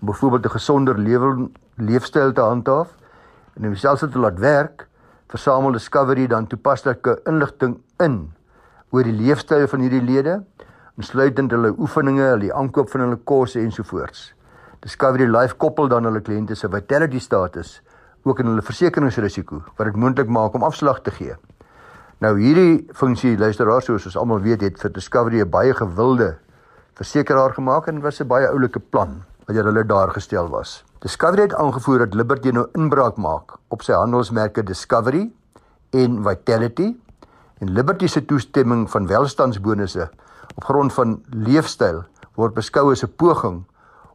om 0.00 0.10
byvoorbeeld 0.10 0.50
'n 0.50 0.56
gesonder 0.58 0.98
lewe 0.98 1.48
leefstyl 1.78 2.32
te 2.32 2.40
handhaaf 2.40 2.90
en 3.54 3.66
om 3.66 3.74
selfs 3.74 4.02
te 4.02 4.18
laat 4.18 4.38
werk, 4.38 4.88
versamel 5.28 5.72
Discovery 5.72 6.26
dan 6.26 6.46
toepaslike 6.46 7.20
inligting 7.24 7.78
in 8.02 8.34
oor 8.90 9.02
die 9.02 9.14
leefstyl 9.14 9.68
van 9.68 9.80
hierdie 9.80 10.02
lede 10.02 10.42
insluitend 10.98 11.50
hulle 11.50 11.72
oefeninge, 11.78 12.22
hulle 12.22 12.52
aankoop 12.54 12.90
van 12.92 13.06
hulle 13.06 13.18
kos 13.26 13.56
ensovoorts. 13.58 14.28
Discovery 14.84 15.26
Life 15.26 15.56
koppel 15.56 15.88
dan 15.88 16.04
hulle 16.04 16.20
kliënte 16.20 16.54
se 16.54 16.68
vitality 16.70 17.18
status 17.18 17.80
ook 18.24 18.40
in 18.40 18.50
hulle 18.52 18.62
versekeringsrisiko 18.62 19.60
wat 19.76 19.88
dit 19.88 19.96
moontlik 19.96 20.30
maak 20.30 20.54
om 20.54 20.64
afslag 20.66 21.02
te 21.02 21.10
gee. 21.10 21.34
Nou 22.22 22.36
hierdie 22.38 22.84
funksie 22.94 23.34
luisteraars 23.38 23.88
soos 23.90 24.06
ons 24.08 24.16
almal 24.20 24.42
weet 24.44 24.62
het 24.62 24.78
vir 24.80 24.92
Discovery 24.92 25.40
'n 25.42 25.50
baie 25.50 25.74
gewilde 25.74 26.36
versekeraar 26.94 27.54
gemaak 27.54 27.88
en 27.88 28.00
was 28.00 28.20
'n 28.20 28.28
baie 28.28 28.48
oulike 28.48 28.80
plan 28.80 29.24
wat 29.46 29.56
hulle 29.56 29.84
daar 29.84 30.10
gestel 30.10 30.48
was. 30.48 30.84
Discovery 31.00 31.42
het 31.42 31.54
aangevoer 31.54 31.98
dat 31.98 32.14
Liberty 32.14 32.50
nou 32.50 32.66
inbraak 32.74 33.16
maak 33.16 33.58
op 33.68 33.82
sy 33.82 33.92
handelsmerke 33.92 34.62
Discovery 34.62 35.32
en 35.90 36.22
Vitality 36.22 36.96
en 37.58 37.70
Liberty 37.70 38.06
se 38.06 38.24
toestemming 38.24 38.90
van 38.90 39.06
welstandsbonusse 39.06 40.10
op 40.56 40.64
grond 40.64 40.92
van 40.92 41.22
leefstyl 41.30 42.04
word 42.34 42.54
beskou 42.54 42.90
as 42.92 43.04
'n 43.04 43.14
poging 43.16 43.64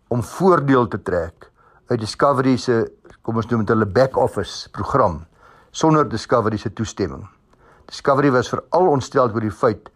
om 0.07 0.23
voordeel 0.23 0.87
te 0.87 1.01
trek 1.01 1.51
uit 1.89 1.99
Discovery 1.99 2.57
se 2.57 2.91
kom 3.21 3.35
ons 3.35 3.47
noem 3.49 3.65
dit 3.65 3.69
hulle 3.69 3.85
back 3.85 4.17
office 4.17 4.69
program 4.69 5.25
sonder 5.71 6.09
Discovery 6.09 6.57
se 6.57 6.73
toestemming. 6.73 7.27
Discovery 7.85 8.31
was 8.31 8.49
veral 8.49 8.87
ontstel 8.87 9.29
oor 9.33 9.41
die 9.41 9.53
feit 9.53 9.89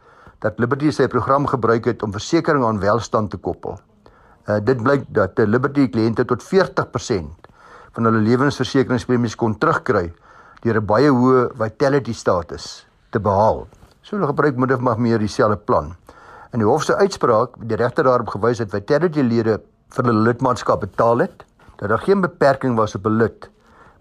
dat 0.44 0.60
Liberty 0.60 0.92
sy 0.92 1.08
program 1.08 1.48
gebruik 1.48 1.86
het 1.86 2.04
om 2.04 2.12
versekerings 2.12 2.66
aan 2.66 2.80
welstand 2.80 3.32
te 3.32 3.38
koppel. 3.38 3.80
Uh, 4.48 4.60
dit 4.60 4.82
blyk 4.84 5.06
dat 5.16 5.36
die 5.36 5.48
Liberty 5.48 5.88
kliënte 5.88 6.26
tot 6.26 6.44
40% 6.44 7.50
van 7.94 8.10
hulle 8.10 8.24
lewensversekeringspremies 8.26 9.38
kon 9.40 9.56
terugkry 9.58 10.12
deur 10.64 10.80
'n 10.82 10.86
baie 10.86 11.10
hoë 11.10 11.52
vitality 11.56 12.14
status 12.14 12.86
te 13.12 13.20
behaal. 13.20 13.68
So 14.02 14.16
hulle 14.16 14.28
gebruik 14.28 14.58
of 14.58 14.98
meer 14.98 15.20
dieselfde 15.20 15.58
plan. 15.58 15.96
In 16.54 16.62
die 16.62 16.68
hof 16.70 16.84
se 16.86 16.94
uitspraak 16.94 17.56
die 17.66 17.78
regter 17.80 18.06
daarop 18.06 18.30
gewys 18.36 18.60
dat 18.62 18.70
Vitality 18.70 19.24
lede 19.26 19.56
vir 19.96 20.06
hulle 20.06 20.22
lidmaatskap 20.28 20.84
betaal 20.84 21.24
het, 21.26 21.46
dat 21.80 21.90
daar 21.90 22.04
geen 22.04 22.22
beperking 22.22 22.76
was 22.78 22.94
op 22.96 23.08
'n 23.10 23.18
lid 23.18 23.50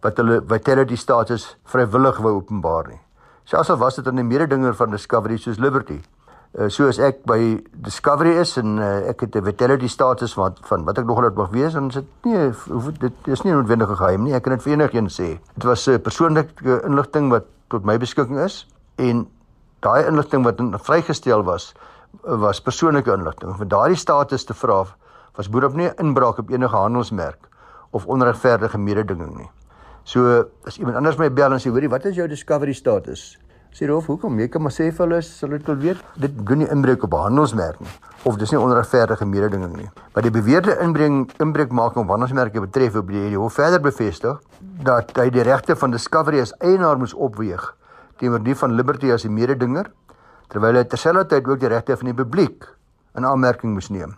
wat 0.03 0.17
hulle 0.21 0.43
Vitality 0.47 0.97
status 0.97 1.57
vrywillig 1.65 2.19
wou 2.19 2.33
openbaar 2.35 2.89
nie. 2.89 3.01
Selfs 3.45 3.71
al 3.71 3.77
was 3.77 3.95
dit 3.95 4.07
aan 4.07 4.19
'n 4.19 4.27
mededinger 4.27 4.75
van 4.75 4.91
Discovery 4.91 5.37
soos 5.37 5.59
Liberty. 5.59 6.01
Uh, 6.53 6.69
soos 6.69 6.99
ek 6.99 7.25
by 7.25 7.65
Discovery 7.73 8.37
is 8.37 8.57
en 8.57 8.79
uh, 8.79 9.09
ek 9.09 9.21
het 9.21 9.37
'n 9.37 9.45
Vitality 9.45 9.89
status 9.89 10.35
wat 10.35 10.59
van 10.63 10.85
wat 10.85 10.99
ek 10.99 11.07
nog 11.07 11.17
altyd 11.17 11.35
mag 11.35 11.51
wees 11.51 11.75
en 11.75 11.89
dit 11.89 12.05
nie 12.23 12.53
hoef 12.69 12.93
dit 12.99 13.13
is 13.25 13.43
nie 13.43 13.53
noodwendig 13.53 13.97
geheim 13.97 14.23
nie. 14.23 14.35
Ek 14.35 14.43
kan 14.43 14.53
dit 14.53 14.63
vir 14.63 14.73
enigiemand 14.73 15.13
sê. 15.13 15.41
Dit 15.55 15.65
was 15.65 15.87
'n 15.87 15.93
uh, 15.93 15.99
persoonlike 15.99 16.83
inligting 16.85 17.31
wat 17.31 17.45
tot 17.69 17.85
my 17.85 17.97
beskikking 17.99 18.39
is 18.39 18.69
en 18.97 19.27
daai 19.81 20.05
inligting 20.07 20.45
wat 20.45 20.61
vrygestel 20.85 21.43
was 21.43 21.75
was 22.21 22.61
persoonlike 22.61 23.13
inligting. 23.13 23.55
Vir 23.59 23.69
daardie 23.69 23.99
status 23.99 24.45
te 24.45 24.55
vra 24.55 24.85
was 25.37 25.49
boerop 25.49 25.75
nie 25.75 25.91
inbraak 26.01 26.39
op 26.39 26.51
enige 26.51 26.77
handelsmerk 26.77 27.49
of 27.91 28.07
onregverdige 28.07 28.79
mededinging 28.79 29.37
nie. 29.37 29.51
So 30.05 30.45
as 30.67 30.79
iemand 30.79 30.97
anders 30.97 31.19
my 31.19 31.31
bel 31.31 31.53
en 31.53 31.61
sê 31.63 31.71
hoorie, 31.71 31.91
wat 31.91 32.05
is 32.05 32.17
jou 32.17 32.27
discovery 32.29 32.75
status? 32.75 33.37
Sê 33.73 33.89
hof, 33.89 34.07
hoekom? 34.11 34.37
Jy 34.43 34.51
kan 34.53 34.61
maar 34.61 34.75
sê 34.75 34.91
vir 34.93 35.07
hulle, 35.07 35.21
hulle 35.23 35.59
wil 35.65 35.79
weet, 35.81 36.01
dit 36.21 36.41
doen 36.45 36.61
nie 36.61 36.69
inbreuk 36.69 37.07
op 37.09 37.15
handelsmerk 37.17 37.81
nie 37.81 37.93
of 38.29 38.37
dis 38.39 38.53
nie 38.55 38.61
onregverdige 38.61 39.27
mededinging 39.27 39.73
nie. 39.75 39.89
Wat 40.15 40.23
die 40.23 40.31
beweerde 40.31 40.77
inbreng 40.85 41.25
inbreuk 41.43 41.73
maak 41.75 41.97
op 41.99 42.13
handelsmerke 42.13 42.61
betref, 42.63 42.95
op 43.01 43.09
die 43.11 43.33
hof 43.35 43.57
verder 43.59 43.83
bevestig 43.83 44.39
dat 44.87 45.11
hy 45.19 45.27
die 45.35 45.43
regte 45.43 45.75
van 45.79 45.91
discovery 45.91 46.43
as 46.45 46.53
eienaar 46.61 47.01
moes 47.01 47.17
opweeg 47.17 47.73
teenoor 48.21 48.45
die 48.45 48.55
van 48.55 48.77
Liberty 48.79 49.11
as 49.11 49.25
die 49.27 49.33
mededinger 49.33 49.89
terwyl 50.53 50.77
hy 50.77 50.85
terselfdertyd 50.85 51.49
ook 51.49 51.61
die 51.61 51.73
regte 51.73 51.97
van 51.97 52.13
die 52.13 52.19
publiek 52.19 52.69
in 53.17 53.27
aanmerking 53.29 53.73
moes 53.73 53.91
neem 53.91 54.17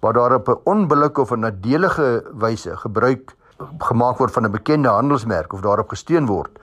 waar 0.00 0.12
daar 0.18 0.34
op 0.40 0.48
'n 0.48 0.60
onbillike 0.64 1.20
of 1.20 1.32
'n 1.32 1.40
nadelige 1.40 2.24
wyse 2.34 2.76
gebruik 2.76 3.34
gemaak 3.78 4.18
word 4.18 4.32
van 4.32 4.44
'n 4.44 4.52
bekende 4.52 4.88
handelsmerk 4.88 5.52
of 5.52 5.60
daarop 5.60 5.88
gesteun 5.88 6.26
word 6.26 6.58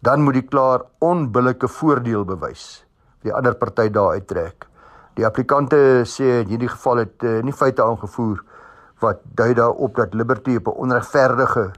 dan 0.00 0.22
moet 0.22 0.34
die 0.34 0.48
klaar 0.48 0.80
onbillike 0.98 1.68
voordeel 1.68 2.24
bewys 2.24 2.84
die 3.24 3.32
ander 3.32 3.56
party 3.56 3.88
daar 3.92 4.18
uittrek. 4.18 4.66
Die 5.16 5.24
applikante 5.26 5.78
sê 6.08 6.42
in 6.42 6.50
hierdie 6.52 6.68
geval 6.68 7.04
het 7.04 7.24
uh, 7.24 7.38
nie 7.44 7.54
feite 7.54 7.84
aangevoer 7.84 8.42
wat 9.02 9.22
dui 9.38 9.52
daarop 9.56 9.96
dat 9.96 10.14
Liberty 10.14 10.56
op 10.60 10.68
'n 10.68 10.80
onregverdige 10.86 11.70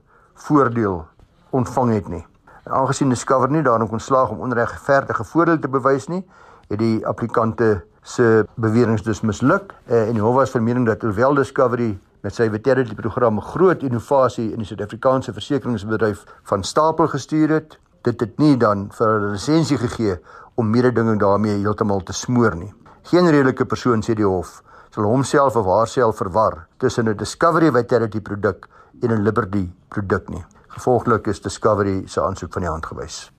voordeel 0.46 1.06
ontvang 1.50 1.92
het 1.94 2.08
nie. 2.08 2.26
En 2.64 2.72
aangesien 2.72 3.08
Discover 3.08 3.50
nie 3.50 3.62
daarin 3.62 3.88
kon 3.88 4.00
slaag 4.00 4.30
om 4.30 4.40
onregverdige 4.40 5.24
voordeel 5.24 5.58
te 5.58 5.68
bewys 5.68 6.08
nie 6.08 6.24
het 6.68 6.78
die 6.78 7.06
applikante 7.06 7.84
se 8.02 8.46
beweringe 8.54 9.02
dus 9.02 9.20
misluk 9.20 9.72
uh, 9.90 10.08
en 10.08 10.12
die 10.14 10.22
hof 10.22 10.34
was 10.34 10.50
van 10.50 10.64
mening 10.64 10.86
dat 10.86 11.02
hoewel 11.02 11.34
Discovery 11.34 11.98
met 12.22 12.34
sy 12.34 12.48
veterinary 12.50 12.94
program 12.94 13.40
groot 13.40 13.82
innovasie 13.86 14.48
in 14.52 14.62
die 14.62 14.66
Suid-Afrikaanse 14.66 15.32
versekeringsbedryf 15.32 16.24
van 16.50 16.64
stapel 16.64 17.10
gestuur 17.12 17.52
het, 17.54 17.78
dit 18.06 18.20
het 18.20 18.38
nie 18.38 18.56
dan 18.56 18.88
vir 18.98 19.20
'n 19.20 19.32
lisensie 19.34 19.78
gegee 19.78 20.18
om 20.54 20.70
mededinging 20.70 21.20
daarmee 21.20 21.58
heeltemal 21.58 22.02
te 22.02 22.12
smoor 22.12 22.56
nie. 22.56 22.72
Geen 23.02 23.30
redelike 23.30 23.64
persoon 23.64 24.02
sê 24.02 24.14
die 24.14 24.26
hof 24.26 24.62
sal 24.90 25.04
homself 25.04 25.56
of 25.56 25.66
haarself 25.66 26.16
verwar 26.16 26.66
tussen 26.78 27.08
'n 27.08 27.16
Discovery 27.16 27.70
veterinary 27.70 28.20
produk 28.20 28.68
en 29.02 29.10
'n 29.10 29.22
Liberty 29.22 29.70
produk 29.88 30.28
nie. 30.28 30.44
Gevolglik 30.68 31.26
is 31.26 31.40
Discovery 31.40 32.06
se 32.06 32.22
aansoek 32.22 32.52
van 32.52 32.62
die 32.62 32.70
hand 32.70 32.86
gewys. 32.86 33.35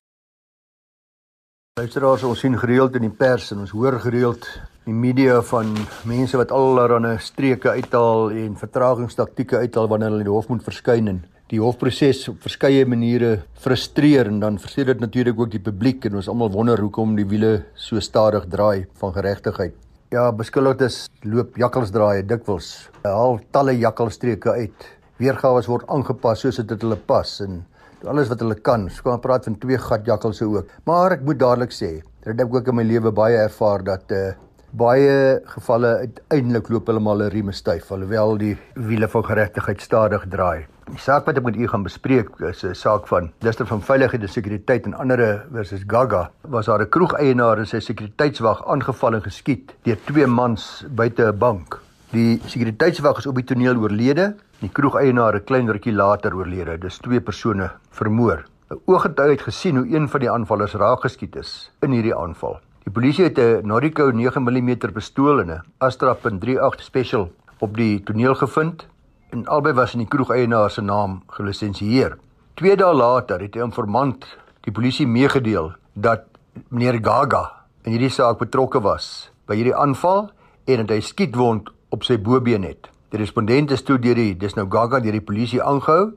Luisteraars, 1.78 2.24
ons 2.26 2.40
sien 2.42 2.56
gereeld 2.58 2.96
in 2.98 3.04
die 3.06 3.14
pers 3.14 3.52
en 3.54 3.60
ons 3.62 3.72
hoor 3.78 4.00
gereeld 4.02 4.48
die 4.88 4.96
media 4.98 5.36
van 5.46 5.76
mense 6.10 6.40
wat 6.40 6.50
allerlei 6.50 7.12
streke 7.22 7.70
uithaal 7.70 8.32
en 8.34 8.56
vertragingstaktieke 8.58 9.60
uithaal 9.62 9.86
wanneer 9.92 10.10
hulle 10.10 10.24
in 10.24 10.30
die 10.32 10.34
hof 10.34 10.48
moet 10.50 10.66
verskyn 10.66 11.12
en 11.12 11.20
die 11.54 11.60
hofproses 11.62 12.24
op 12.32 12.42
verskeie 12.48 12.88
maniere 12.90 13.44
frustreer 13.62 14.32
en 14.32 14.42
dan 14.42 14.58
verseker 14.64 14.96
dit 14.96 15.06
natuurlik 15.06 15.44
ook 15.44 15.54
die 15.54 15.62
publiek 15.70 16.10
en 16.10 16.18
ons 16.18 16.32
almal 16.34 16.50
wonder 16.58 16.82
hoekom 16.82 17.14
die 17.20 17.28
wiele 17.30 17.54
so 17.78 18.02
stadig 18.02 18.50
draai 18.50 18.88
van 18.98 19.14
geregtigheid. 19.14 19.78
Ja, 20.10 20.32
beskuldigdes 20.34 21.04
loop 21.30 21.62
jakkalsdraaie 21.62 22.26
dikwels. 22.26 22.88
Haal 23.06 23.38
talle 23.54 23.78
jakkalstreke 23.78 24.58
uit. 24.66 24.92
Weergawe 25.22 25.62
word 25.70 25.86
aangepas 25.94 26.42
soos 26.42 26.58
dit 26.58 26.88
hulle 26.90 26.98
pas 26.98 27.38
en 27.46 27.62
alles 28.06 28.28
wat 28.30 28.40
hulle 28.40 28.56
kan. 28.56 28.84
Ons 28.84 29.02
kan 29.02 29.20
praat 29.20 29.44
van 29.44 29.58
twee 29.58 29.78
gatjakkalse 29.78 30.46
ook. 30.46 30.68
Maar 30.86 31.12
ek 31.12 31.22
moet 31.22 31.40
dadelik 31.40 31.72
sê, 31.72 32.02
dit 32.24 32.34
het 32.34 32.42
ek 32.42 32.54
ook 32.54 32.68
in 32.68 32.76
my 32.76 32.84
lewe 32.84 33.12
baie 33.12 33.38
ervaar 33.38 33.84
dat 33.84 34.12
uh 34.12 34.34
baie 34.78 35.40
gevalle 35.48 35.94
uiteindelik 36.04 36.68
loop 36.70 36.88
hulle 36.88 37.00
maar 37.00 37.16
'n 37.16 37.32
rieme 37.32 37.52
styf 37.52 37.92
alhoewel 37.92 38.38
die 38.38 38.58
wiele 38.76 39.08
van 39.08 39.24
geregtigheid 39.24 39.82
stadig 39.82 40.26
draai. 40.30 40.66
Die 40.92 41.00
saak 41.00 41.26
wat 41.26 41.38
ek 41.38 41.44
met 41.44 41.56
u 41.56 41.68
gaan 41.68 41.84
bespreek 41.84 42.30
is 42.40 42.64
'n 42.64 42.74
saak 42.74 43.08
van 43.08 43.32
Minister 43.42 43.66
van 43.66 43.82
Veiligheid 43.82 44.22
en 44.22 44.30
Sekuriteit 44.30 44.86
en 44.86 44.94
ander 44.94 45.46
versus 45.52 45.84
Gaga. 45.88 46.32
Was 46.42 46.66
daar 46.66 46.82
'n 46.82 46.90
kroegeienaar 46.90 47.58
en 47.58 47.66
sy 47.66 47.80
sekuriteitswag 47.80 48.66
aangeval 48.68 49.14
en 49.14 49.22
geskiet 49.22 49.74
deur 49.84 49.98
twee 50.06 50.28
mans 50.28 50.86
buite 50.90 51.24
'n 51.24 51.38
bank. 51.38 51.80
Die 52.12 52.42
sekuriteitswag 52.46 53.18
is 53.18 53.28
op 53.28 53.36
die 53.36 53.44
toneel 53.44 53.76
oorlede 53.76 54.36
Die 54.58 54.72
kroegeienaar 54.74 55.36
'n 55.36 55.44
klein 55.46 55.68
rukkie 55.70 55.94
later 55.94 56.34
oorlede. 56.34 56.78
Dis 56.78 56.98
twee 56.98 57.22
persone 57.22 57.70
vermoor. 57.92 58.46
'n 58.72 58.80
Ooggetuie 58.86 59.32
het 59.32 59.42
gesien 59.42 59.76
hoe 59.78 59.96
een 59.96 60.10
van 60.10 60.20
die 60.20 60.32
aanvallers 60.32 60.74
raak 60.74 61.02
geskiet 61.02 61.36
is 61.36 61.72
in 61.82 61.92
hierdie 61.92 62.16
aanval. 62.16 62.60
Die 62.84 62.92
polisie 62.92 63.24
het 63.24 63.38
'n 63.38 63.68
Noriko 63.68 64.12
9mm 64.12 64.92
pistool 64.94 65.42
en 65.42 65.52
'n 65.52 65.62
Astra 65.78 66.16
.38 66.16 66.82
Special 66.82 67.32
op 67.60 67.78
die 67.78 68.04
toneel 68.04 68.36
gevind 68.36 68.88
en 69.30 69.46
albei 69.46 69.74
was 69.74 69.94
in 69.94 70.00
die 70.00 70.08
kroegeienaar 70.08 70.72
se 70.72 70.82
naam 70.82 71.22
gelisensieer. 71.28 72.18
2 72.56 72.76
dae 72.76 72.94
later 72.94 73.40
het 73.40 73.56
'n 73.56 73.60
informant 73.60 74.38
die 74.62 74.72
polisie 74.72 75.08
meegedeel 75.08 75.72
dat 75.94 76.24
meneer 76.70 77.00
Gaga 77.02 77.52
in 77.84 77.92
hierdie 77.92 78.10
saak 78.10 78.38
betrokke 78.38 78.82
was 78.82 79.32
by 79.46 79.56
hierdie 79.56 79.76
aanval 79.76 80.32
en 80.66 80.78
dat 80.78 80.90
hy 80.90 81.00
skietwond 81.00 81.70
op 81.90 82.04
sy 82.04 82.18
bobeen 82.18 82.64
het. 82.64 82.97
Die 83.08 83.20
respondent 83.22 83.72
is 83.72 83.86
toe 83.88 83.96
deur 84.04 84.18
die 84.20 84.34
dis 84.36 84.58
nou 84.58 84.66
Gaga 84.68 85.00
deur 85.00 85.16
die 85.16 85.24
polisie 85.24 85.62
aangehou 85.64 86.10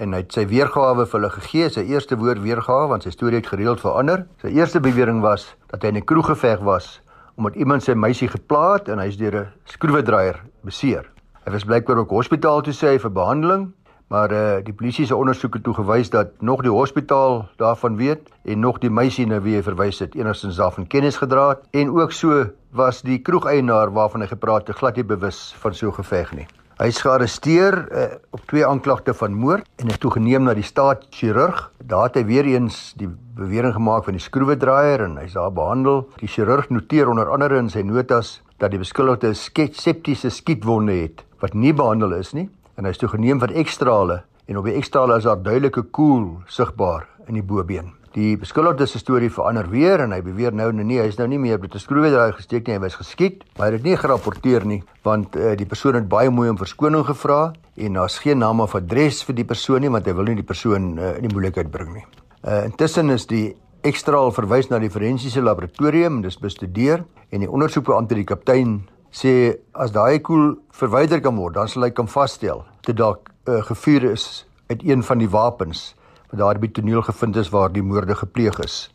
en 0.00 0.14
hy 0.16 0.22
het 0.22 0.32
sy 0.32 0.46
weergawe 0.48 1.04
vir 1.04 1.18
hulle 1.18 1.30
gegee, 1.34 1.66
sy 1.68 1.82
eerste 1.90 2.16
woord 2.16 2.40
weergawe 2.40 2.86
want 2.88 3.04
sy 3.04 3.12
storie 3.12 3.42
het 3.42 3.50
gereeld 3.50 3.82
verander. 3.84 4.22
Sy 4.40 4.54
eerste 4.56 4.80
bewering 4.80 5.20
was 5.20 5.44
dat 5.68 5.84
hy 5.84 5.92
in 5.92 5.98
'n 6.00 6.06
kroeg 6.08 6.30
geveg 6.32 6.64
was 6.64 7.02
omdat 7.36 7.60
iemand 7.60 7.82
sy 7.84 7.92
meisie 7.92 8.28
gepla 8.28 8.78
het 8.78 8.88
en 8.88 8.98
hy 8.98 9.08
is 9.08 9.18
deur 9.20 9.36
'n 9.36 9.52
skroewedraaier 9.66 10.40
beseer. 10.64 11.04
Hy 11.44 11.52
was 11.52 11.64
blykbaar 11.64 11.98
ook 11.98 12.10
hospitaal 12.10 12.62
toe 12.62 12.72
sê 12.72 12.98
vir 12.98 13.10
behandeling, 13.10 13.72
maar 14.08 14.30
eh 14.30 14.58
uh, 14.58 14.64
die 14.64 14.72
polisie 14.72 15.06
se 15.06 15.16
ondersoek 15.16 15.54
het 15.54 15.62
toe 15.62 15.74
gewys 15.74 16.10
dat 16.10 16.28
nog 16.40 16.62
die 16.62 16.70
hospitaal 16.70 17.48
daarvan 17.56 17.96
weet 17.96 18.30
en 18.44 18.60
nog 18.60 18.78
die 18.78 18.90
meisie 18.90 19.26
na 19.26 19.40
wie 19.40 19.56
hy 19.56 19.62
verwys 19.62 19.98
het 19.98 20.14
enigstens 20.14 20.56
daarvan 20.56 20.86
kennis 20.86 21.16
gedra 21.16 21.48
het 21.48 21.66
en 21.70 21.90
ook 21.90 22.12
so 22.12 22.46
was 22.70 23.02
die 23.02 23.18
kroegeienaar 23.18 23.92
waarvan 23.92 24.20
hy 24.20 24.26
gepraat 24.26 24.66
het 24.68 24.76
glad 24.76 24.96
nie 24.96 25.04
bewus 25.04 25.54
van 25.60 25.74
so 25.74 25.88
'n 25.88 25.94
geveg 25.94 26.32
nie. 26.32 26.46
Hy 26.78 26.86
is 26.86 27.00
gearresteer 27.02 27.74
uh, 27.90 28.02
op 28.30 28.40
twee 28.46 28.66
aanklagte 28.66 29.14
van 29.14 29.34
moord 29.34 29.66
en 29.76 29.88
is 29.88 29.98
toegeneem 29.98 30.42
na 30.42 30.54
die 30.54 30.62
staatschirurg. 30.62 31.72
Daar 31.84 32.04
het 32.06 32.14
hy 32.14 32.24
weer 32.24 32.44
eens 32.44 32.94
die 32.96 33.08
bewering 33.34 33.74
gemaak 33.74 34.04
van 34.04 34.14
die 34.14 34.22
skroewedraaier 34.22 35.00
en 35.00 35.16
hy's 35.16 35.32
daar 35.32 35.52
behandel. 35.52 36.08
Die 36.16 36.28
chirurg 36.28 36.68
noteer 36.70 37.08
onder 37.08 37.28
andere 37.28 37.58
in 37.58 37.70
sy 37.70 37.82
notas 37.82 38.42
dat 38.58 38.70
die 38.70 38.78
beskuldigde 38.78 39.34
septiese 39.34 40.30
skietwonde 40.30 40.92
het 40.92 41.24
wat 41.40 41.54
nie 41.54 41.74
behandel 41.74 42.12
is 42.12 42.32
nie 42.32 42.48
en 42.78 42.86
hy 42.86 42.94
is 42.94 43.00
toegeneem 43.02 43.40
vir 43.42 43.56
ekstrale 43.58 44.22
en 44.48 44.58
op 44.60 44.66
die 44.68 44.76
ekstrale 44.78 45.18
is 45.18 45.26
daar 45.26 45.40
duidelike 45.42 45.88
koel 45.92 46.38
sigbaar 46.48 47.08
in 47.28 47.36
die 47.36 47.44
bobeen. 47.44 47.90
Die 48.14 48.38
beskuldigde 48.40 48.86
se 48.88 49.00
storie 49.02 49.28
verander 49.30 49.66
weer 49.68 50.00
en 50.00 50.14
hy 50.14 50.22
beweer 50.24 50.54
nou 50.56 50.70
nee, 50.72 50.86
nee, 50.86 51.00
hy 51.02 51.10
is 51.10 51.18
nou 51.18 51.26
nie 51.28 51.40
meer 51.42 51.58
met 51.60 51.74
'n 51.74 51.78
skroewedraaier 51.78 52.38
gesteek 52.38 52.66
nie, 52.66 52.74
hy 52.78 52.80
was 52.80 52.96
geskiet, 52.96 53.44
maar 53.58 53.68
hy 53.68 53.72
het 53.74 53.82
dit 53.82 53.90
nie 53.90 53.96
gerapporteer 53.96 54.64
nie 54.64 54.82
want 55.02 55.36
uh, 55.36 55.54
die 55.56 55.66
persoon 55.66 55.94
het 55.94 56.08
baie 56.08 56.30
mooi 56.30 56.48
om 56.48 56.56
verskoning 56.56 57.04
gevra 57.04 57.52
en 57.76 57.92
daar's 57.92 58.18
geen 58.18 58.38
naam 58.38 58.60
of 58.60 58.74
adres 58.74 59.22
vir 59.24 59.34
die 59.34 59.44
persoon 59.44 59.80
nie 59.80 59.90
want 59.90 60.06
hy 60.06 60.14
wil 60.14 60.24
nie 60.24 60.36
die 60.36 60.46
persoon 60.46 60.98
uh, 60.98 61.16
in 61.16 61.28
die 61.28 61.34
moeilikheid 61.34 61.70
bring 61.70 61.92
nie. 61.94 62.06
Uh, 62.44 62.64
intussen 62.64 63.10
is 63.10 63.26
die 63.26 63.56
ekstraal 63.82 64.32
verwys 64.32 64.70
na 64.70 64.78
die 64.78 64.90
forensiese 64.90 65.42
laboratorium, 65.42 66.22
dis 66.22 66.38
bestudeer 66.38 67.04
en 67.30 67.40
die 67.40 67.50
ondersoekbeampte 67.50 68.14
die 68.14 68.24
kaptein 68.24 68.88
sê 69.10 69.56
as 69.72 69.92
daai 69.92 70.20
koel 70.20 70.56
verwyder 70.70 71.20
kan 71.20 71.36
word, 71.36 71.54
dan 71.54 71.68
sal 71.68 71.82
hy 71.82 71.90
kan 71.90 72.08
vasstel 72.08 72.64
dat 72.86 72.96
dalk 72.96 73.30
uh, 73.48 73.62
gevuur 73.64 74.10
is 74.12 74.46
uit 74.68 74.84
een 74.84 75.02
van 75.02 75.18
die 75.18 75.28
wapens 75.28 75.94
wat 76.30 76.40
daar 76.40 76.58
by 76.60 76.68
toneel 76.68 77.02
gevind 77.02 77.36
is 77.36 77.48
waar 77.48 77.72
die 77.72 77.82
moorde 77.82 78.14
gepleeg 78.14 78.58
is. 78.64 78.88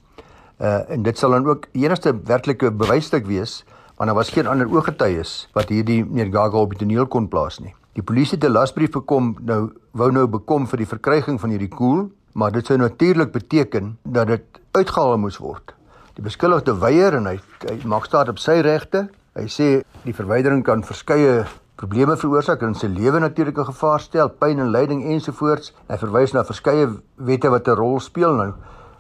Uh 0.62 0.89
en 0.89 1.03
dit 1.03 1.17
sal 1.17 1.32
dan 1.34 1.48
ook 1.50 1.65
enigste 1.74 2.13
werklike 2.25 2.72
bewysstuk 2.72 3.25
wees 3.25 3.63
want 3.98 4.10
daar 4.10 4.15
was 4.15 4.29
geen 4.29 4.48
ander 4.48 4.70
ooggetuies 4.70 5.48
wat 5.53 5.70
hierdie 5.70 6.03
meneer 6.05 6.32
Gaga 6.32 6.58
op 6.58 6.70
die 6.70 6.79
toneel 6.86 7.08
kon 7.08 7.27
plaas 7.27 7.60
nie. 7.60 7.74
Die 7.93 8.03
polisie 8.03 8.38
het 8.38 8.46
'n 8.46 8.51
lasbrief 8.51 8.91
bekom 8.91 9.36
nou 9.41 9.72
wou 9.91 10.12
nou 10.12 10.27
bekom 10.27 10.67
vir 10.67 10.77
die 10.77 10.88
verkryging 10.88 11.39
van 11.39 11.50
hierdie 11.50 11.70
koel, 11.70 12.12
maar 12.34 12.51
dit 12.51 12.65
sou 12.65 12.77
natuurlik 12.77 13.32
beteken 13.32 13.98
dat 14.03 14.27
dit 14.27 14.43
uitgehaal 14.72 15.17
moes 15.17 15.38
word. 15.38 15.74
Die 16.13 16.24
beskuldigde 16.24 16.79
weier 16.79 17.13
en 17.13 17.25
hy, 17.25 17.39
hy 17.70 17.79
maak 17.86 18.05
staat 18.05 18.29
op 18.29 18.39
sy 18.39 18.60
regte. 18.62 19.10
Hy 19.34 19.48
sê 19.50 19.67
die 20.04 20.13
verwydering 20.13 20.60
kan 20.62 20.84
verskeie 20.86 21.48
probleme 21.82 22.13
veroorsaak 22.22 22.62
en 22.67 22.76
sy 22.78 22.86
lewe 22.86 23.17
natuurlik 23.19 23.58
'n 23.58 23.72
gevaar 23.72 24.00
stel, 24.00 24.30
pyn 24.30 24.60
en 24.60 24.69
lyding 24.69 25.02
ensovoorts. 25.10 25.74
Hy 25.89 25.98
verwys 25.98 26.34
na 26.34 26.43
verskeie 26.43 26.86
wette 27.17 27.50
wat 27.50 27.67
'n 27.67 27.76
rol 27.76 28.00
speel 28.00 28.36
nou. 28.36 28.54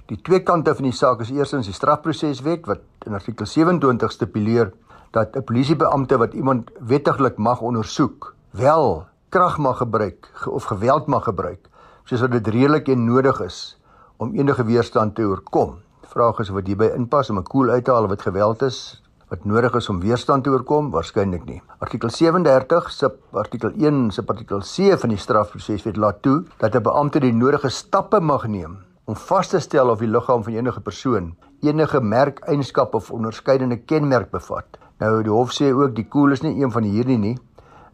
Die 0.07 0.17
twee 0.17 0.39
kante 0.39 0.73
van 0.75 0.83
die 0.83 0.91
saak 0.91 1.21
is 1.21 1.29
eerstens 1.29 1.65
die 1.65 1.73
strafproseswet 1.73 2.65
wat 2.65 2.81
in 3.05 3.13
artikel 3.13 3.45
27 3.45 4.11
stipuleer 4.11 4.73
dat 5.11 5.35
'n 5.35 5.43
polisiebeampte 5.43 6.17
wat 6.17 6.33
iemand 6.33 6.71
wettiglik 6.79 7.37
mag 7.37 7.61
ondersoek, 7.61 8.33
wel 8.51 9.05
krag 9.29 9.57
mag 9.57 9.77
gebruik 9.77 10.27
of 10.47 10.63
geweld 10.63 11.05
mag 11.07 11.23
gebruik, 11.23 11.69
soos 12.05 12.21
wat 12.21 12.31
dit 12.31 12.47
redelik 12.47 12.87
en 12.87 13.05
nodig 13.05 13.39
is 13.41 13.77
om 14.17 14.33
enige 14.33 14.65
weerstand 14.65 15.15
te 15.15 15.21
oorkom. 15.21 15.77
Vraag 16.01 16.39
is 16.39 16.49
of 16.49 16.55
dit 16.55 16.67
hierby 16.67 16.89
inpas 16.95 17.29
om 17.29 17.37
'n 17.37 17.43
koel 17.43 17.69
uit 17.69 17.85
te 17.85 17.91
haal 17.91 18.07
wat 18.07 18.21
geweld 18.21 18.61
is, 18.61 19.03
wat 19.33 19.45
nodig 19.49 19.73
is 19.79 19.89
om 19.89 19.97
weerstand 19.97 20.43
te 20.45 20.51
oorkom? 20.53 20.91
Waarskynlik 20.93 21.47
nie. 21.47 21.59
Artikel 21.81 22.11
37 22.13 22.89
sub 22.93 23.15
artikel 23.41 23.71
1 23.81 24.11
sub 24.13 24.29
artikel 24.29 24.59
C 24.61 24.93
van 25.01 25.09
die 25.09 25.17
strafproseswet 25.17 25.97
laat 25.97 26.19
toe 26.21 26.43
dat 26.61 26.75
'n 26.75 26.83
beampte 26.85 27.19
die 27.19 27.33
nodige 27.33 27.69
stappe 27.69 28.19
mag 28.19 28.45
neem 28.47 28.77
om 29.05 29.15
vas 29.15 29.47
te 29.47 29.59
stel 29.59 29.89
of 29.89 29.99
die 29.99 30.07
liggaam 30.07 30.43
van 30.43 30.53
enige 30.53 30.81
persoon 30.81 31.33
enige 31.61 32.01
merkeienskap 32.01 32.93
of 32.93 33.11
onderskeidende 33.11 33.77
kenmerk 33.77 34.29
bevat. 34.31 34.77
Nou 34.99 35.23
die 35.23 35.31
hof 35.31 35.51
sê 35.51 35.73
ook 35.73 35.95
die 35.95 36.07
koel 36.07 36.31
is 36.31 36.41
nie 36.41 36.61
een 36.61 36.71
van 36.71 36.83
hierdie 36.83 37.17
nie. 37.17 37.37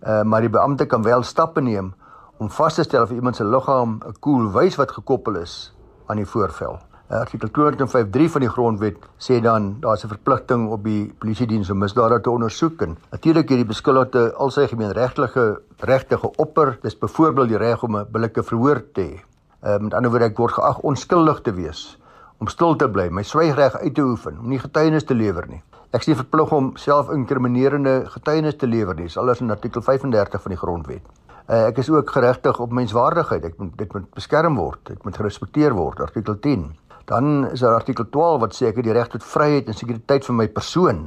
Uh, 0.03 0.23
maar 0.23 0.41
die 0.41 0.49
beampte 0.49 0.85
kan 0.85 1.03
wel 1.03 1.23
stappe 1.23 1.61
neem 1.61 1.93
om 2.37 2.49
vas 2.49 2.75
te 2.75 2.83
stel 2.83 3.03
of 3.03 3.11
iemand 3.11 3.35
se 3.35 3.45
liggaam 3.45 3.99
'n 4.07 4.19
koel 4.19 4.51
wys 4.51 4.75
wat 4.75 4.91
gekoppel 4.91 5.35
is 5.35 5.73
aan 6.07 6.17
die 6.17 6.25
voorvel. 6.25 6.88
Eh, 7.09 7.17
artikel 7.17 7.49
253 7.49 8.31
van 8.31 8.43
die 8.43 8.49
grondwet 8.53 8.97
sê 9.17 9.39
dan 9.41 9.79
daar's 9.81 10.03
'n 10.03 10.07
verpligting 10.07 10.69
op 10.69 10.83
die 10.83 11.13
polisie 11.17 11.47
diens 11.47 11.69
om 11.69 11.77
misdade 11.77 12.21
te 12.21 12.29
ondersoek 12.29 12.81
en 12.81 12.97
natuurlik 13.11 13.49
hierdie 13.49 13.65
beskuldigde 13.65 14.33
al 14.33 14.51
sy 14.51 14.67
gemeenregtelike 14.67 15.61
regte 15.77 16.17
geopper. 16.17 16.77
Dis 16.81 16.97
byvoorbeeld 16.97 17.47
die 17.47 17.57
reg 17.57 17.83
om 17.83 17.97
'n 17.97 18.05
billike 18.11 18.43
verhoor 18.43 18.83
te 18.93 19.01
hê. 19.01 19.19
Uh, 19.63 19.77
met 19.77 19.93
ander 19.93 20.09
woorde 20.11 20.25
ek 20.25 20.37
word 20.37 20.53
geag 20.53 20.79
onskuldig 20.79 21.41
te 21.41 21.53
wees 21.53 21.97
om 22.37 22.47
stil 22.47 22.75
te 22.75 22.89
bly 22.89 23.09
my 23.09 23.23
swygreg 23.23 23.75
uit 23.75 23.95
te 23.95 24.01
oefen 24.01 24.39
om 24.39 24.47
nie 24.47 24.59
getuienis 24.59 25.03
te 25.03 25.13
lewer 25.13 25.47
nie. 25.47 25.61
Ek 25.91 26.01
is 26.01 26.07
nie 26.07 26.15
verplig 26.15 26.51
om 26.51 26.75
selfinkriminerende 26.75 28.03
getuienis 28.05 28.55
te 28.55 28.67
lewer 28.67 28.95
nie 28.95 29.03
dis 29.03 29.17
alles 29.17 29.41
in 29.41 29.51
artikel 29.51 29.81
35 29.81 30.41
van 30.41 30.49
die 30.49 30.59
grondwet. 30.59 31.01
Uh, 31.49 31.65
ek 31.65 31.77
is 31.77 31.89
ook 31.89 32.09
geregtig 32.09 32.59
op 32.59 32.71
menswaardigheid 32.71 33.45
ek 33.45 33.57
moet 33.57 33.77
dit 33.77 33.93
moet 33.93 34.13
beskerm 34.13 34.55
word 34.55 34.89
ek 34.91 35.03
moet 35.03 35.17
gerespekteer 35.17 35.73
word 35.73 35.99
artikel 35.99 36.39
10 36.39 36.71
Dan 37.09 37.49
is 37.49 37.59
daar 37.59 37.73
artikel 37.73 38.05
12 38.09 38.39
wat 38.39 38.53
sê 38.53 38.67
ek 38.69 38.75
het 38.79 38.85
die 38.85 38.93
reg 38.93 39.07
tot 39.09 39.23
vryheid 39.25 39.69
en 39.71 39.73
sekuriteit 39.73 40.27
van 40.27 40.35
my 40.37 40.45
persoon. 40.53 40.99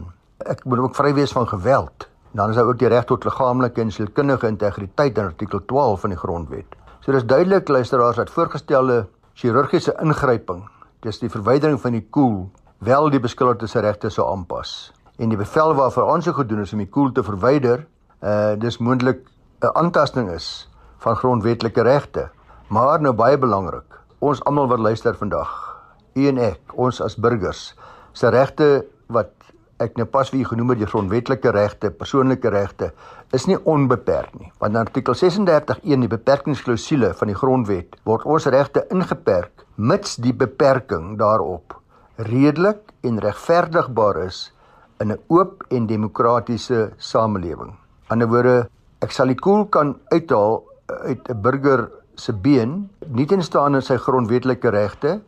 Ek 0.51 0.65
moet 0.67 0.81
ook 0.83 0.97
vry 0.99 1.13
wees 1.15 1.31
van 1.31 1.47
geweld. 1.47 2.09
Dan 2.35 2.51
is 2.51 2.59
daar 2.59 2.67
ook 2.67 2.81
die 2.81 2.91
reg 2.91 3.07
tot 3.07 3.23
liggaamlike 3.25 3.81
en 3.81 3.93
sielkundige 3.95 4.51
integriteit 4.51 5.19
in 5.19 5.31
artikel 5.31 5.63
12 5.71 6.01
van 6.01 6.11
die 6.11 6.19
grondwet. 6.19 6.75
So 7.07 7.15
dis 7.15 7.27
duidelik 7.27 7.71
luisteraars 7.71 8.19
dat 8.19 8.35
voorgestelde 8.35 9.07
chirurgiese 9.39 9.95
ingryping, 10.03 10.65
dis 11.07 11.23
die 11.23 11.31
verwydering 11.31 11.79
van 11.81 11.95
die 11.95 12.05
koel, 12.11 12.51
wel 12.83 13.11
die 13.11 13.23
beskuldigde 13.23 13.71
se 13.71 13.81
regte 13.87 14.11
sou 14.11 14.27
aanpas. 14.27 14.93
En 15.23 15.31
die 15.31 15.39
bevel 15.39 15.75
waarvoor 15.79 16.15
ons 16.17 16.27
gedoen 16.27 16.67
is 16.67 16.73
om 16.75 16.83
die 16.83 16.91
koel 16.91 17.13
te 17.13 17.23
verwyder, 17.23 17.87
uh 18.23 18.59
dis 18.59 18.79
moontlik 18.79 19.23
'n 19.63 19.71
aantasting 19.79 20.31
is 20.35 20.69
van 20.99 21.17
grondwetlike 21.17 21.83
regte. 21.83 22.31
Maar 22.69 23.01
nou 23.01 23.13
baie 23.13 23.39
belangrik, 23.39 24.01
ons 24.19 24.45
almal 24.45 24.67
wat 24.67 24.79
luister 24.79 25.15
vandag, 25.15 25.72
u 26.15 26.29
en 26.29 26.39
ek, 26.39 26.75
ons 26.75 27.01
as 27.01 27.17
burgers, 27.17 27.75
se 28.13 28.31
regte 28.31 28.85
wat 29.09 29.33
ek 29.83 29.97
nou 29.99 30.07
pas 30.07 30.29
wie 30.31 30.45
genoem 30.47 30.75
het 30.75 30.83
die 30.83 30.91
grondwetlike 30.91 31.51
regte, 31.55 31.91
persoonlike 31.91 32.51
regte, 32.55 32.93
is 33.35 33.49
nie 33.49 33.59
onbeperk 33.59 34.35
nie. 34.39 34.51
Want 34.63 34.79
artikel 34.79 35.17
36.1 35.19 36.05
die 36.05 36.11
beperkingsklausule 36.13 37.13
van 37.19 37.33
die 37.33 37.39
grondwet 37.39 37.97
word 38.09 38.27
ons 38.29 38.47
regte 38.53 38.85
ingeperk 38.93 39.65
mits 39.77 40.19
die 40.21 40.35
beperking 40.37 41.17
daarop 41.19 41.79
redelik 42.29 42.93
en 43.03 43.19
regverdigbaar 43.25 44.27
is 44.27 44.53
in 45.01 45.13
'n 45.13 45.19
oop 45.29 45.65
en 45.71 45.87
demokratiese 45.87 46.93
samelewing. 46.97 47.75
In 48.11 48.23
'n 48.23 48.29
woorde, 48.29 48.69
ek 49.01 49.11
sal 49.11 49.27
die 49.27 49.41
koel 49.41 49.65
kan 49.65 49.99
uithaal 50.13 50.63
uit 50.87 51.29
'n 51.29 51.41
burger 51.41 51.91
se 52.15 52.33
been, 52.33 52.91
nie 53.09 53.27
tenstaan 53.27 53.75
in 53.75 53.83
sy 53.83 53.97
grondwetlike 53.97 54.69
regte 54.69 55.21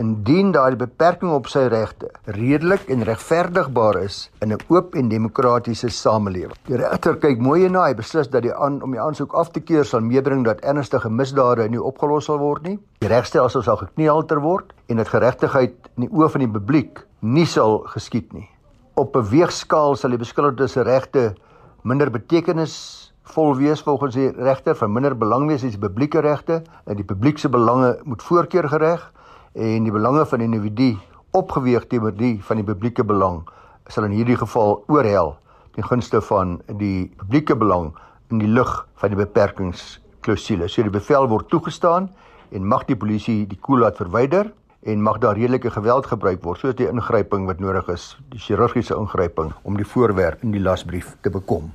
indien 0.00 0.52
daai 0.54 0.76
beperking 0.80 1.32
op 1.34 1.48
sy 1.52 1.66
regte 1.68 2.08
redelik 2.36 2.86
en 2.92 3.04
regverdigbaar 3.04 3.98
is 4.00 4.30
in 4.40 4.52
'n 4.52 4.62
oop 4.68 4.94
en 4.94 5.08
demokratiese 5.08 5.90
samelewing. 5.90 6.56
Die 6.66 6.76
regter 6.76 7.16
kyk 7.16 7.38
mooi 7.38 7.68
na, 7.68 7.84
hy 7.84 7.94
beslis 7.94 8.30
dat 8.30 8.42
die 8.42 8.54
aan 8.54 8.82
om 8.82 8.90
die 8.92 9.00
aansoek 9.00 9.34
af 9.34 9.50
te 9.50 9.60
keur 9.60 9.84
sal 9.84 10.00
meebring 10.00 10.44
dat 10.44 10.60
ernstige 10.60 11.10
misdade 11.10 11.68
nie 11.68 11.82
opgelos 11.82 12.24
sal 12.24 12.38
word 12.38 12.62
nie. 12.62 12.78
Die 13.00 13.08
regstelsel 13.08 13.62
sal 13.62 13.76
geknielter 13.76 14.40
word 14.40 14.72
en 14.88 14.96
dat 14.96 15.08
geregtigheid 15.08 15.74
in 15.96 16.08
die 16.08 16.10
oë 16.12 16.30
van 16.30 16.40
die 16.40 16.52
publiek 16.58 17.06
nie 17.20 17.46
sal 17.46 17.78
geskied 17.78 18.32
nie. 18.32 18.48
Op 18.96 19.16
'n 19.16 19.28
weegskaal 19.30 19.96
sal 19.96 20.10
die 20.10 20.18
beskuldigde 20.18 20.68
se 20.68 20.82
regte 20.82 21.34
minder 21.82 22.10
betekenis 22.10 23.12
vol 23.22 23.56
wees 23.56 23.82
volgens 23.82 24.14
die 24.14 24.30
regter 24.30 24.74
van 24.74 24.92
minder 24.92 25.14
belang 25.14 25.46
wees 25.48 25.64
as 25.64 25.76
die 25.76 25.88
publieke 25.88 26.20
regte 26.20 26.62
en 26.86 26.96
die 26.96 27.04
publiek 27.04 27.38
se 27.38 27.48
belange 27.48 27.98
moet 28.04 28.22
voorkeur 28.22 28.68
gereg 28.68 29.12
en 29.54 29.86
die 29.86 29.94
belange 29.94 30.26
van 30.26 30.38
die 30.38 30.48
individu 30.48 30.90
opgeweeg 31.36 31.86
teenoor 31.90 32.14
die 32.14 32.36
van 32.42 32.60
die 32.60 32.66
publieke 32.66 33.04
belang 33.06 33.42
sal 33.90 34.06
in 34.06 34.14
hierdie 34.14 34.38
geval 34.38 34.82
oorhel 34.86 35.34
ten 35.74 35.86
gunste 35.86 36.20
van 36.22 36.60
die 36.78 37.10
publieke 37.18 37.56
belang 37.56 37.90
in 38.30 38.38
die 38.42 38.50
lig 38.50 38.70
van 39.02 39.10
die 39.10 39.18
beperkingsklousule. 39.18 40.68
So 40.68 40.86
die 40.86 40.94
bevel 40.94 41.28
word 41.30 41.48
toegestaan 41.50 42.08
en 42.50 42.66
mag 42.66 42.86
die 42.86 42.98
polisie 42.98 43.44
die 43.50 43.58
koel 43.58 43.84
laat 43.84 43.98
verwyder 43.98 44.52
en 44.86 45.02
mag 45.02 45.18
daar 45.20 45.36
redelike 45.36 45.70
geweld 45.70 46.06
gebruik 46.06 46.42
word 46.44 46.62
soos 46.62 46.78
die 46.78 46.88
ingryping 46.88 47.46
wat 47.50 47.60
nodig 47.60 47.90
is, 47.92 48.14
die 48.32 48.40
chirurgiese 48.40 48.96
ingryping 48.96 49.52
om 49.62 49.76
die 49.76 49.86
voorwerp 49.86 50.42
in 50.46 50.54
die 50.54 50.62
lasbrief 50.62 51.16
te 51.20 51.30
bekom. 51.30 51.70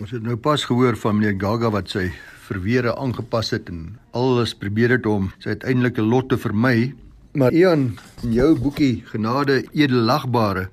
Ons 0.00 0.14
het 0.14 0.22
nou 0.22 0.36
pas 0.36 0.64
gehoor 0.64 0.96
van 0.98 1.18
meneer 1.18 1.36
Gaga 1.40 1.70
wat 1.74 1.90
sy 1.90 2.08
verweere 2.44 2.94
aangepas 2.96 3.50
het 3.54 3.68
en 3.72 3.98
alles 4.12 4.54
probeer 4.54 4.96
het 4.96 5.06
om 5.06 5.30
sy 5.42 5.54
uiteindelike 5.54 6.02
lot 6.02 6.28
te 6.28 6.38
vermy. 6.40 6.92
Maar 7.34 7.52
Ian, 7.52 7.94
in 8.22 8.32
jou 8.36 8.52
boekie 8.58 9.02
Genade 9.10 9.64
edelagbare 9.72 10.68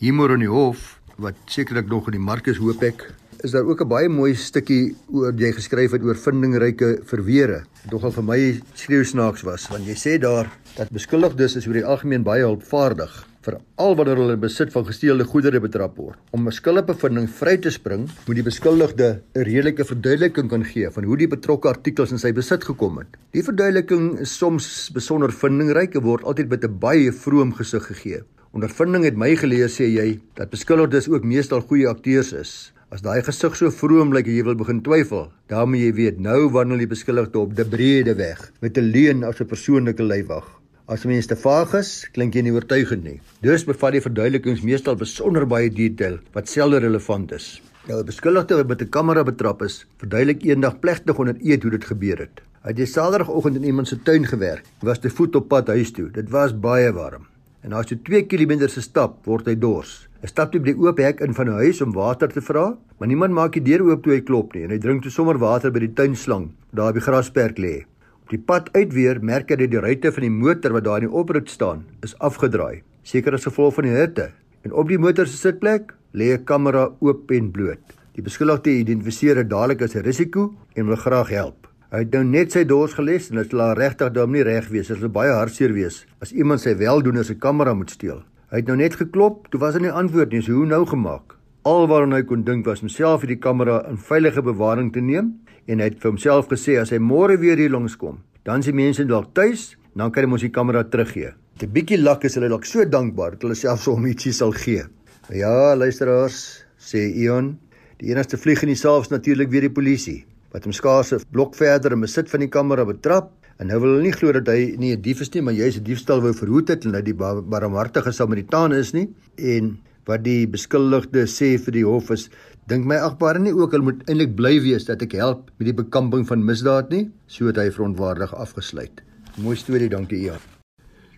humor 0.00 0.36
in 0.36 0.46
die 0.46 0.52
hof 0.52 0.94
wat 1.18 1.38
sekerlik 1.50 1.88
nog 1.90 2.08
in 2.08 2.18
die 2.18 2.22
Markus 2.22 2.60
hoop 2.62 2.82
ek 2.86 3.08
is 3.44 3.52
daar 3.54 3.66
ook 3.66 3.82
'n 3.82 3.88
baie 3.88 4.08
mooi 4.08 4.34
stukkie 4.34 4.96
oor 5.12 5.32
jy 5.34 5.52
geskryf 5.52 5.90
het 5.92 6.02
oor 6.02 6.16
vindingryke 6.16 7.00
verweere. 7.04 7.64
Nogal 7.90 8.10
vir 8.10 8.24
my 8.24 8.60
skreeu 8.74 9.04
snaaks 9.04 9.42
was 9.42 9.68
want 9.68 9.86
jy 9.86 9.94
sê 9.94 10.18
daar 10.18 10.50
dat 10.76 10.90
beskuldigdes 10.90 11.56
is 11.56 11.66
oor 11.66 11.74
die 11.74 11.84
algemeen 11.84 12.22
baie 12.22 12.42
hulpvaardig 12.42 13.27
veral 13.46 13.94
wanneer 13.98 14.18
hulle 14.18 14.36
besit 14.36 14.72
van 14.74 14.86
gesteelde 14.86 15.24
goedere 15.24 15.60
betrap 15.60 15.96
word. 15.96 16.18
Om 16.32 16.48
'n 16.48 16.52
skuldigbevinding 16.52 17.28
vry 17.30 17.56
te 17.56 17.70
spring, 17.70 18.08
moet 18.26 18.36
die 18.36 18.42
beskuldigde 18.42 19.20
'n 19.34 19.44
redelike 19.44 19.84
verduideliking 19.84 20.48
kan 20.48 20.64
gee 20.64 20.90
van 20.90 21.04
hoe 21.04 21.16
die 21.16 21.28
betrokke 21.28 21.68
artikels 21.68 22.12
in 22.12 22.18
sy 22.18 22.32
besit 22.32 22.64
gekom 22.64 22.98
het. 22.98 23.16
Die 23.32 23.42
verduideliking 23.42 24.18
is 24.20 24.36
soms 24.36 24.90
besonder 24.92 25.32
vindingryk 25.32 25.94
en 25.94 26.02
word 26.02 26.24
altyd 26.24 26.48
met 26.48 26.64
'n 26.64 26.78
baie 26.78 27.12
vroom 27.12 27.54
gesig 27.54 27.86
gegee. 27.86 28.22
Ondervinding 28.52 29.04
het 29.04 29.16
my 29.16 29.36
geleer 29.36 29.68
sê 29.68 29.86
jy 29.86 30.20
dat 30.34 30.50
beskuldigdes 30.50 31.08
ook 31.08 31.24
meestal 31.24 31.60
goeie 31.60 31.88
akteurs 31.88 32.32
is. 32.32 32.72
As 32.90 33.02
daai 33.02 33.20
gesig 33.22 33.56
so 33.56 33.70
vroom 33.70 34.14
lyk 34.14 34.26
jy 34.26 34.42
wil 34.42 34.54
begin 34.54 34.80
twyfel, 34.80 35.30
dan 35.48 35.68
moet 35.68 35.80
jy 35.80 35.92
weet 35.92 36.18
nou 36.18 36.48
wandel 36.48 36.78
die 36.78 36.88
beskuldigde 36.88 37.38
op 37.38 37.54
die 37.54 37.64
brede 37.64 38.14
weg 38.16 38.50
met 38.62 38.78
'n 38.78 38.90
leuen 38.90 39.24
as 39.24 39.40
'n 39.40 39.46
persoonlike 39.46 40.02
leiwag. 40.02 40.57
As 40.88 41.02
mense 41.04 41.28
te 41.28 41.36
vaag 41.36 41.74
is, 41.76 41.88
klink 42.16 42.32
jy 42.32 42.46
nie 42.46 42.52
oortuigend 42.54 43.02
nie. 43.04 43.18
Dus 43.44 43.66
bevat 43.68 43.92
die 43.92 44.00
verduidelikings 44.00 44.62
meestal 44.64 44.96
besonder 44.96 45.44
baie 45.44 45.68
detail 45.68 46.14
wat 46.32 46.48
selde 46.48 46.78
relevant 46.80 47.34
is. 47.36 47.48
Nou 47.90 47.98
'n 48.00 48.08
beskuldigde 48.08 48.56
wat 48.56 48.68
met 48.68 48.82
'n 48.82 48.88
kamera 48.96 49.22
betrap 49.22 49.60
is, 49.62 49.84
verduidelik 50.00 50.46
eendag 50.48 50.80
plegtig 50.80 51.18
onder 51.18 51.36
eed 51.44 51.62
hoe 51.62 51.72
dit 51.76 51.84
gebeur 51.84 52.18
het. 52.18 52.40
Hy 52.64 52.72
het 52.72 52.88
Saterdagoggend 52.88 53.56
in 53.56 53.64
iemand 53.64 53.88
se 53.88 54.02
tuin 54.02 54.24
gewerk. 54.24 54.64
Hy 54.80 54.86
was 54.86 54.98
te 54.98 55.10
voet 55.10 55.36
op 55.36 55.48
pad 55.48 55.68
huis 55.68 55.92
toe. 55.92 56.10
Dit 56.10 56.30
was 56.30 56.58
baie 56.58 56.92
warm. 56.92 57.26
En 57.60 57.72
as 57.72 57.90
hy 57.90 57.98
2 58.02 58.26
km 58.26 58.68
se 58.68 58.80
stap, 58.80 59.26
word 59.26 59.46
hy 59.46 59.58
dors. 59.58 60.08
Hy 60.22 60.26
stap 60.26 60.52
toe 60.52 60.60
by 60.60 60.72
die 60.72 60.80
oop 60.80 60.98
hek 60.98 61.20
in 61.20 61.34
van 61.34 61.48
'n 61.48 61.60
huis 61.64 61.82
om 61.82 61.92
water 61.92 62.28
te 62.28 62.40
vra, 62.40 62.78
maar 62.98 63.08
niemand 63.08 63.32
maak 63.32 63.52
die 63.52 63.60
deur 63.60 63.82
oop 63.82 64.02
toe 64.02 64.12
hy 64.12 64.20
klop 64.20 64.54
nie 64.54 64.64
en 64.64 64.70
hy 64.70 64.78
drink 64.78 65.02
toe 65.02 65.10
sommer 65.10 65.38
water 65.38 65.70
by 65.70 65.80
die 65.80 65.92
tuinslang 65.94 66.50
daar 66.72 66.92
by 66.92 66.98
die 66.98 67.06
grasperk 67.06 67.58
lê. 67.58 67.84
Die 68.28 68.36
pad 68.36 68.66
uit 68.74 68.90
weer 68.92 69.16
merk 69.24 69.48
hy 69.48 69.56
dat 69.56 69.70
die 69.72 69.80
ruitte 69.80 70.10
van 70.12 70.24
die 70.26 70.32
motor 70.32 70.74
wat 70.76 70.84
daar 70.84 71.00
in 71.00 71.06
die 71.06 71.16
oprit 71.16 71.48
staan, 71.48 71.86
is 72.04 72.12
afgedraai, 72.20 72.82
seker 73.00 73.32
as 73.32 73.46
gevolg 73.48 73.78
van 73.78 73.86
die 73.88 73.94
hitte. 73.94 74.26
En 74.68 74.74
op 74.76 74.90
die 74.92 74.98
motor 75.00 75.24
se 75.24 75.38
sitplek 75.38 75.94
lê 76.12 76.34
'n 76.36 76.44
kamera 76.44 76.90
oop 77.00 77.30
en 77.32 77.50
bloot. 77.50 77.80
Die 78.12 78.22
beskuldigde 78.22 78.70
identifiseer 78.84 79.34
dit 79.34 79.48
dadelik 79.48 79.80
as 79.80 79.96
'n 79.96 80.04
risiko 80.04 80.52
en 80.76 80.86
wil 80.86 80.96
graag 80.96 81.28
help. 81.28 81.68
Hy 81.90 81.98
het 81.98 82.12
nou 82.12 82.24
net 82.24 82.52
sy 82.52 82.64
dors 82.64 82.92
geles 82.92 83.30
en 83.30 83.36
dit 83.36 83.50
sal 83.50 83.72
regtig 83.72 84.12
daarom 84.12 84.32
nie 84.32 84.42
reg 84.42 84.68
wees 84.68 84.88
dit 84.88 85.12
baie 85.12 85.32
hartseer 85.32 85.72
wees 85.72 86.04
as 86.20 86.32
iemand 86.32 86.60
sy 86.60 86.76
weldoener 86.76 87.24
se 87.24 87.34
kamera 87.34 87.74
moet 87.74 87.90
steel. 87.90 88.22
Hy 88.50 88.56
het 88.56 88.66
nou 88.66 88.76
net 88.76 88.94
geklop, 88.94 89.48
toe 89.50 89.60
was 89.60 89.74
hy 89.74 89.80
nie 89.80 89.90
antwoord 89.90 90.32
nie. 90.32 90.42
So 90.42 90.52
hoe 90.52 90.66
nou 90.66 90.84
gemaak? 90.84 91.36
Alwaar 91.62 92.06
hy 92.08 92.22
kon 92.22 92.44
dink 92.44 92.66
was 92.66 92.80
homself 92.80 93.22
hierdie 93.22 93.40
kamera 93.40 93.88
in 93.88 93.96
veilige 93.96 94.42
bewaring 94.42 94.92
te 94.92 95.00
neem 95.00 95.40
en 95.68 95.80
hy 95.80 95.90
het 95.90 96.00
vir 96.00 96.10
homself 96.10 96.48
gesê 96.50 96.78
as 96.80 96.90
hy 96.94 96.98
môre 96.98 97.36
weer 97.38 97.60
hier 97.60 97.70
langs 97.70 97.96
kom, 98.00 98.18
dan 98.44 98.64
is 98.64 98.70
die 98.70 98.76
mense 98.76 99.04
dalk 99.04 99.34
tuis, 99.36 99.76
dan 99.94 100.10
kan 100.10 100.24
hy 100.24 100.32
mos 100.32 100.44
die 100.46 100.52
kamera 100.54 100.84
teruggee. 100.84 101.34
'n 101.60 101.72
Bietjie 101.74 101.98
lak 102.00 102.24
is 102.24 102.34
hulle 102.34 102.48
dalk 102.48 102.64
so 102.64 102.84
dankbaar 102.84 103.36
dat 103.36 103.42
hulle 103.42 103.54
selfs 103.54 103.86
hom 103.86 104.06
ietsie 104.06 104.32
sal 104.32 104.52
gee. 104.52 104.84
Ja, 105.30 105.74
luisteraars, 105.76 106.64
sê 106.78 107.04
Ion, 107.22 107.58
die 107.98 108.10
enigste 108.12 108.38
vlieg 108.38 108.62
in 108.62 108.72
die 108.72 108.78
saal 108.78 109.02
is 109.02 109.10
natuurlik 109.10 109.50
weer 109.50 109.66
die 109.68 109.76
polisie 109.80 110.24
wat 110.52 110.64
hom 110.64 110.72
skaars 110.72 111.12
'n 111.12 111.20
blok 111.30 111.54
verder 111.54 111.92
in 111.92 112.00
besit 112.00 112.30
van 112.30 112.40
die 112.40 112.48
kamera 112.48 112.84
betrap 112.84 113.32
En 113.58 113.66
nou 113.66 113.80
wil 113.82 113.96
hulle 113.96 114.06
nie 114.06 114.14
glo 114.14 114.30
dat 114.36 114.46
hy 114.52 114.76
nie 114.78 114.92
'n 114.94 115.02
dief 115.02 115.20
is 115.20 115.32
nie, 115.34 115.42
maar 115.42 115.54
jy 115.54 115.66
is 115.66 115.78
'n 115.78 115.82
diefstal 115.82 116.20
wou 116.22 116.32
verhoed 116.32 116.68
het 116.68 116.84
en 116.84 116.92
dat 116.92 117.04
die 117.04 117.14
barmhartige 117.14 118.12
Samaritaan 118.12 118.72
is 118.72 118.92
nie. 118.92 119.08
En 119.36 119.78
wat 120.06 120.22
die 120.22 120.46
beskuldigde 120.46 121.26
sê 121.26 121.58
vir 121.58 121.72
die 121.72 121.84
hof 121.84 122.10
is, 122.10 122.30
dink 122.68 122.84
my 122.84 122.98
agbare 123.00 123.40
nie 123.40 123.54
ook 123.56 123.72
hulle 123.72 123.86
moet 123.86 124.00
eintlik 124.10 124.34
bly 124.36 124.58
wees 124.60 124.84
dat 124.88 125.00
ek 125.04 125.14
help 125.16 125.46
met 125.56 125.70
die 125.70 125.76
bekamping 125.76 126.26
van 126.28 126.44
misdaad 126.44 126.90
nie, 126.92 127.06
so 127.24 127.48
het 127.48 127.56
hy 127.60 127.70
verontwaardig 127.72 128.34
afgesluit. 128.36 129.00
Mooi 129.40 129.56
storie, 129.56 129.88
dankie 129.88 130.18
Ian. 130.26 130.42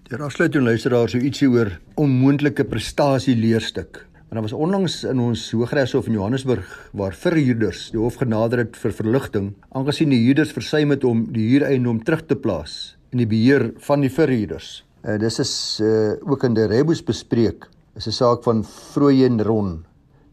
Ter 0.07 0.23
afsluiting 0.23 0.67
luister 0.67 0.95
daar 0.95 1.11
so 1.11 1.19
ietsie 1.19 1.49
oor 1.51 1.73
onmoontlike 1.99 2.67
prestasie 2.71 3.35
leerstuk. 3.39 4.05
En 4.31 4.39
daar 4.39 4.47
was 4.47 4.55
onlangs 4.55 5.01
in 5.11 5.19
ons 5.19 5.49
Hooggeregshof 5.51 6.07
in 6.07 6.19
Johannesburg 6.21 6.71
waar 6.95 7.17
verhuurders 7.19 7.89
die 7.91 7.99
hof 7.99 8.21
genader 8.23 8.63
het 8.63 8.79
vir 8.79 8.95
verligting 8.95 9.51
aangesien 9.75 10.15
die 10.15 10.23
huurders 10.29 10.55
versuim 10.55 10.95
het 10.95 11.07
om 11.07 11.27
die 11.35 11.49
huureiendom 11.51 11.99
terug 12.07 12.29
te 12.31 12.39
plaas 12.39 12.95
in 13.11 13.25
die 13.25 13.31
beheer 13.31 13.73
van 13.83 14.07
die 14.07 14.13
verhuurders. 14.13 14.85
Uh, 15.03 15.19
dis 15.19 15.43
is 15.43 15.55
uh, 15.83 16.15
ook 16.31 16.47
in 16.47 16.55
die 16.55 16.71
Rebus 16.71 17.03
bespreek. 17.03 17.67
Is 17.99 18.07
'n 18.07 18.15
saak 18.15 18.47
van 18.47 18.63
Vroyen 18.63 19.43
Ron 19.43 19.81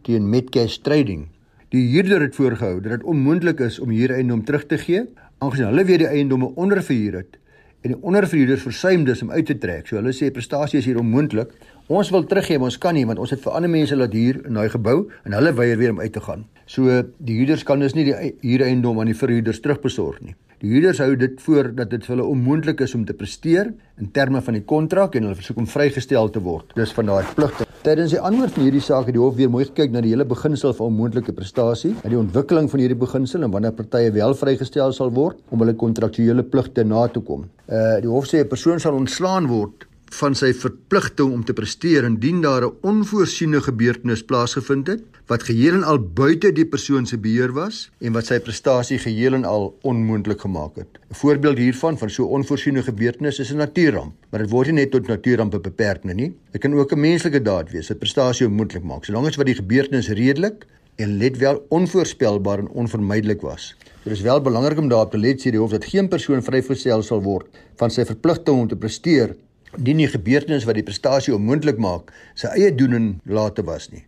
teen 0.08 0.30
Metcash 0.32 0.80
Trading. 0.88 1.28
Die 1.76 1.84
huurder 1.92 2.24
het 2.24 2.36
voorgehou 2.36 2.80
dat 2.80 2.94
dit 2.96 3.04
onmoontlik 3.04 3.60
is 3.66 3.80
om 3.84 3.92
huureiendom 3.92 4.46
terug 4.48 4.64
te 4.72 4.80
gee 4.80 5.04
aangesien 5.44 5.68
hulle 5.68 5.84
weer 5.86 6.00
die 6.02 6.08
eiendomme 6.08 6.54
onderverhuur 6.56 7.20
het 7.20 7.36
en 7.86 7.94
die 7.94 8.00
onderverhuurders 8.02 8.64
versuim 8.66 9.04
dus 9.06 9.22
om 9.22 9.32
uit 9.32 9.46
te 9.46 9.58
trek. 9.60 9.86
So 9.88 10.00
hulle 10.00 10.16
sê 10.16 10.32
prestasie 10.34 10.80
is 10.80 10.88
hier 10.88 10.98
onmoontlik 11.00 11.52
Ons 11.88 12.10
wil 12.12 12.26
teruggee, 12.28 12.60
maar 12.60 12.68
ons 12.68 12.80
kan 12.84 12.98
nie 12.98 13.06
want 13.08 13.20
ons 13.24 13.32
het 13.32 13.40
vir 13.40 13.54
ander 13.56 13.72
mense 13.72 13.96
laat 13.96 14.12
huur 14.12 14.42
in 14.50 14.58
daai 14.60 14.68
gebou 14.74 14.98
en 15.24 15.36
hulle 15.38 15.54
weier 15.56 15.78
weer 15.80 15.94
om 15.94 16.02
uit 16.04 16.12
te 16.12 16.24
gaan. 16.24 16.44
So 16.68 17.04
die 17.24 17.38
huurders 17.38 17.64
kan 17.64 17.80
dus 17.80 17.96
nie 17.96 18.04
die 18.10 18.34
huureiendom 18.44 19.00
aan 19.00 19.08
die 19.08 19.16
verhuurders 19.16 19.62
terugbesorg 19.64 20.20
nie. 20.20 20.36
Die 20.58 20.72
huurders 20.72 20.98
hou 21.04 21.12
dit 21.14 21.36
voor 21.46 21.68
dat 21.78 21.92
dit 21.92 22.02
vir 22.02 22.16
hulle 22.16 22.24
onmoontlik 22.32 22.80
is 22.82 22.96
om 22.98 23.04
te 23.06 23.14
presteer 23.14 23.68
in 24.02 24.08
terme 24.10 24.40
van 24.42 24.56
die 24.58 24.64
kontrak 24.66 25.14
en 25.14 25.28
hulle 25.28 25.38
versoek 25.38 25.60
om 25.62 25.68
vrygestel 25.70 26.32
te 26.34 26.42
word. 26.42 26.72
Dis 26.80 26.94
van 26.98 27.12
daai 27.12 27.28
pligte. 27.38 27.68
Tydens 27.86 28.16
die 28.16 28.22
antwoord 28.30 28.56
van 28.56 28.66
hierdie 28.66 28.82
saak 28.82 29.06
het 29.06 29.14
die 29.14 29.22
hof 29.22 29.36
weer 29.38 29.52
mooi 29.54 29.68
gekyk 29.68 29.94
na 29.94 30.02
die 30.02 30.16
hele 30.16 30.26
beginsel 30.26 30.74
van 30.80 30.90
onmoontlike 30.90 31.36
prestasie 31.38 31.92
en 32.02 32.10
die 32.10 32.18
ontwikkeling 32.18 32.72
van 32.72 32.82
hierdie 32.82 32.98
beginsel 32.98 33.46
en 33.46 33.54
wanneer 33.54 33.76
partye 33.78 34.10
wel 34.16 34.34
vrygestel 34.40 34.96
sal 34.98 35.14
word 35.14 35.38
om 35.54 35.62
hulle 35.62 35.78
kontraktuele 35.78 36.42
pligte 36.42 36.88
na 36.90 37.06
te 37.06 37.22
kom. 37.22 37.46
Uh 37.70 38.00
die 38.02 38.10
hof 38.10 38.26
sê 38.26 38.42
'n 38.42 38.50
persoon 38.50 38.82
sal 38.82 38.98
ontslaan 38.98 39.46
word 39.54 39.86
van 40.18 40.34
sy 40.34 40.54
verpligting 40.58 41.34
om 41.38 41.46
te 41.46 41.54
presteer 41.54 42.04
indien 42.10 42.42
daar 42.42 42.66
'n 42.66 42.74
onvoorsiene 42.82 43.62
gebeurtenis 43.62 44.26
plaasgevind 44.26 44.88
het 44.88 45.17
wat 45.28 45.44
geheel 45.44 45.76
en 45.76 45.84
al 45.84 45.98
buite 46.00 46.54
die 46.56 46.66
persoon 46.66 47.06
se 47.06 47.18
beheer 47.20 47.52
was 47.52 47.90
en 48.00 48.14
wat 48.16 48.30
sy 48.30 48.38
prestasie 48.40 49.00
geheel 49.04 49.36
en 49.36 49.44
al 49.48 49.74
onmoontlik 49.84 50.40
gemaak 50.46 50.78
het. 50.80 51.00
'n 51.12 51.20
Voorbeeld 51.22 51.58
hiervan 51.58 51.98
van 51.98 52.10
so 52.10 52.24
'n 52.24 52.40
onvoorsiene 52.40 52.84
gebeurtenis 52.84 53.40
is 53.40 53.52
'n 53.52 53.58
natuurramp, 53.58 54.14
maar 54.30 54.42
dit 54.42 54.50
word 54.50 54.68
nie 54.68 54.76
net 54.76 54.92
tot 54.92 55.08
natuurrampe 55.08 55.60
beperk 55.60 56.04
nie. 56.04 56.34
Dit 56.52 56.62
kan 56.62 56.74
ook 56.74 56.92
'n 56.92 57.00
menslike 57.00 57.42
daad 57.42 57.72
wees 57.72 57.88
wat 57.88 58.00
prestasie 58.00 58.48
onmoontlik 58.48 58.84
maak, 58.84 59.06
solank 59.06 59.28
as 59.28 59.36
wat 59.36 59.46
die 59.46 59.56
gebeurtenis 59.56 60.08
redelik 60.08 60.66
en 60.96 61.18
let 61.18 61.38
wel 61.38 61.66
onvoorspelbaar 61.70 62.60
en 62.60 62.70
onvermydelik 62.70 63.42
was. 63.42 63.76
Dit 64.04 64.14
is 64.14 64.22
wel 64.22 64.42
belangrik 64.42 64.78
om 64.80 64.88
daarop 64.88 65.12
te 65.12 65.18
let 65.18 65.40
sê 65.40 65.52
die 65.52 65.60
hof 65.60 65.72
dat 65.72 65.86
geen 65.86 66.08
persoon 66.08 66.44
vrygestel 66.44 67.04
sal 67.04 67.22
word 67.22 67.48
van 67.76 67.92
sy 67.92 68.06
verpligting 68.06 68.60
om 68.60 68.68
te 68.68 68.76
presteer 68.76 69.36
indien 69.78 69.98
die 69.98 70.08
gebeurtenis 70.08 70.64
wat 70.64 70.76
die 70.76 70.84
prestasie 70.84 71.36
onmoontlik 71.36 71.78
maak 71.78 72.14
sy 72.36 72.48
eie 72.48 72.76
doen 72.76 72.94
en 72.94 73.22
late 73.26 73.64
was 73.64 73.90
nie. 73.92 74.06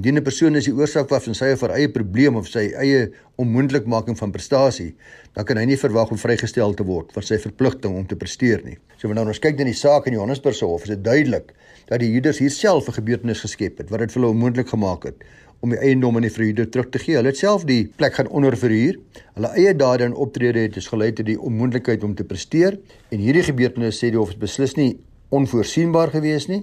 Indien 0.00 0.16
'n 0.16 0.22
persoon 0.22 0.56
is 0.56 0.64
die 0.64 0.72
oorsaak 0.72 1.10
van 1.12 1.34
sy 1.34 1.50
of 1.52 1.60
haar 1.60 1.74
eie 1.76 1.88
probleem 1.92 2.36
of 2.36 2.46
sy 2.48 2.70
eie 2.72 3.10
onmoontlikmaking 3.36 4.16
van 4.16 4.30
prestasie, 4.32 4.94
dan 5.34 5.44
kan 5.44 5.58
hy 5.58 5.64
nie 5.68 5.76
verwag 5.76 6.10
om 6.10 6.16
vrygestel 6.16 6.72
te 6.74 6.86
word 6.88 7.12
van 7.12 7.22
sy 7.22 7.36
verpligting 7.36 7.98
om 7.98 8.06
te 8.06 8.16
presteer 8.16 8.62
nie. 8.64 8.78
So 8.96 9.08
wanneer 9.08 9.28
ons 9.28 9.38
kyk 9.38 9.58
na 9.58 9.64
die 9.64 9.76
saak 9.76 10.06
in 10.06 10.14
Johannesburg 10.14 10.56
se 10.56 10.64
hof, 10.64 10.86
is 10.88 10.94
dit 10.94 11.04
duidelik 11.04 11.52
dat 11.90 12.00
die 12.00 12.08
Juders 12.14 12.38
hier 12.38 12.50
self 12.50 12.88
'n 12.88 12.96
gebeurtenis 12.96 13.44
geskep 13.44 13.76
het 13.78 13.90
wat 13.90 14.00
dit 14.00 14.12
vir 14.12 14.22
hulle 14.22 14.32
onmoontlik 14.32 14.68
gemaak 14.68 15.04
het 15.04 15.16
om 15.60 15.68
die 15.68 15.78
eiendom 15.78 16.16
aan 16.16 16.22
die 16.22 16.32
verhuurder 16.32 16.70
terug 16.70 16.88
te 16.88 16.98
gee. 16.98 17.16
Hulle 17.16 17.28
het 17.28 17.36
self 17.36 17.64
die 17.64 17.92
plek 17.96 18.14
gaan 18.14 18.28
onderverhuur. 18.28 18.96
Hulle 19.34 19.48
eie 19.48 19.74
dade 19.76 20.04
en 20.04 20.14
optrede 20.14 20.60
het 20.60 20.72
dus 20.72 20.88
gelei 20.88 21.12
tot 21.12 21.26
die 21.26 21.36
onmoontlikheid 21.38 22.02
om 22.04 22.14
te 22.14 22.24
presteer 22.24 22.80
en 23.10 23.18
hierdie 23.18 23.42
gebeurtenis 23.42 24.00
sê 24.00 24.08
die 24.08 24.16
hof 24.16 24.30
is 24.30 24.38
beslis 24.38 24.76
nie 24.76 24.96
onvoorsienbaar 25.28 26.10
gewees 26.10 26.48
nie 26.48 26.62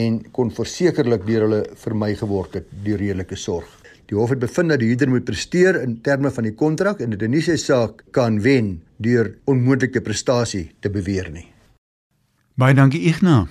en 0.00 0.20
kon 0.32 0.50
versekerlik 0.50 1.26
deur 1.26 1.46
hulle 1.46 1.62
vermy 1.84 2.14
geword 2.18 2.60
het 2.60 2.68
die 2.84 2.96
redelike 2.96 3.36
sorg. 3.36 3.70
Die 4.10 4.16
hof 4.18 4.34
het 4.34 4.42
bevind 4.42 4.68
dat 4.68 4.82
die 4.82 4.90
huurder 4.90 5.08
moet 5.08 5.24
presteer 5.24 5.80
in 5.80 6.00
terme 6.04 6.30
van 6.30 6.44
die 6.44 6.54
kontrak 6.54 7.00
en 7.00 7.14
dit 7.14 7.28
nie 7.30 7.42
sy 7.42 7.56
saak 7.60 8.04
kan 8.12 8.42
wen 8.44 8.82
deur 9.00 9.32
onmoontlike 9.48 10.04
prestasie 10.04 10.70
te 10.80 10.92
beweer 10.92 11.30
nie. 11.32 11.46
Baie 12.54 12.76
dankie 12.76 13.02
Ignas. 13.08 13.48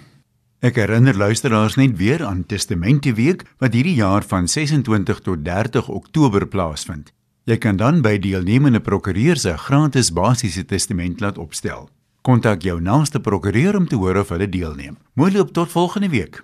Ek 0.64 0.78
herinner 0.80 1.18
luisteraars 1.20 1.76
net 1.76 1.98
weer 2.00 2.22
aan 2.24 2.46
Testamente 2.48 3.12
Week 3.18 3.42
wat 3.60 3.74
hierdie 3.76 3.98
jaar 3.98 4.24
van 4.24 4.48
26 4.48 5.20
tot 5.26 5.44
30 5.44 5.90
Oktober 5.92 6.46
plaasvind. 6.48 7.12
Jy 7.44 7.58
kan 7.60 7.76
dan 7.76 8.00
by 8.00 8.16
deelnemende 8.24 8.80
prokureurs 8.80 9.44
'n 9.44 9.58
gratis 9.58 10.14
basiese 10.16 10.64
testament 10.66 11.20
laat 11.20 11.38
opstel. 11.38 11.90
Kontak 12.24 12.62
jou 12.64 12.78
naaste 12.80 13.20
prokureur 13.20 13.76
om 13.76 13.84
te 13.88 13.98
hoor 14.00 14.22
of 14.22 14.30
hulle 14.32 14.46
deelneem. 14.48 14.96
Mooi 15.20 15.32
loop 15.36 15.50
tot 15.52 15.72
volgende 15.72 16.08
week. 16.10 16.38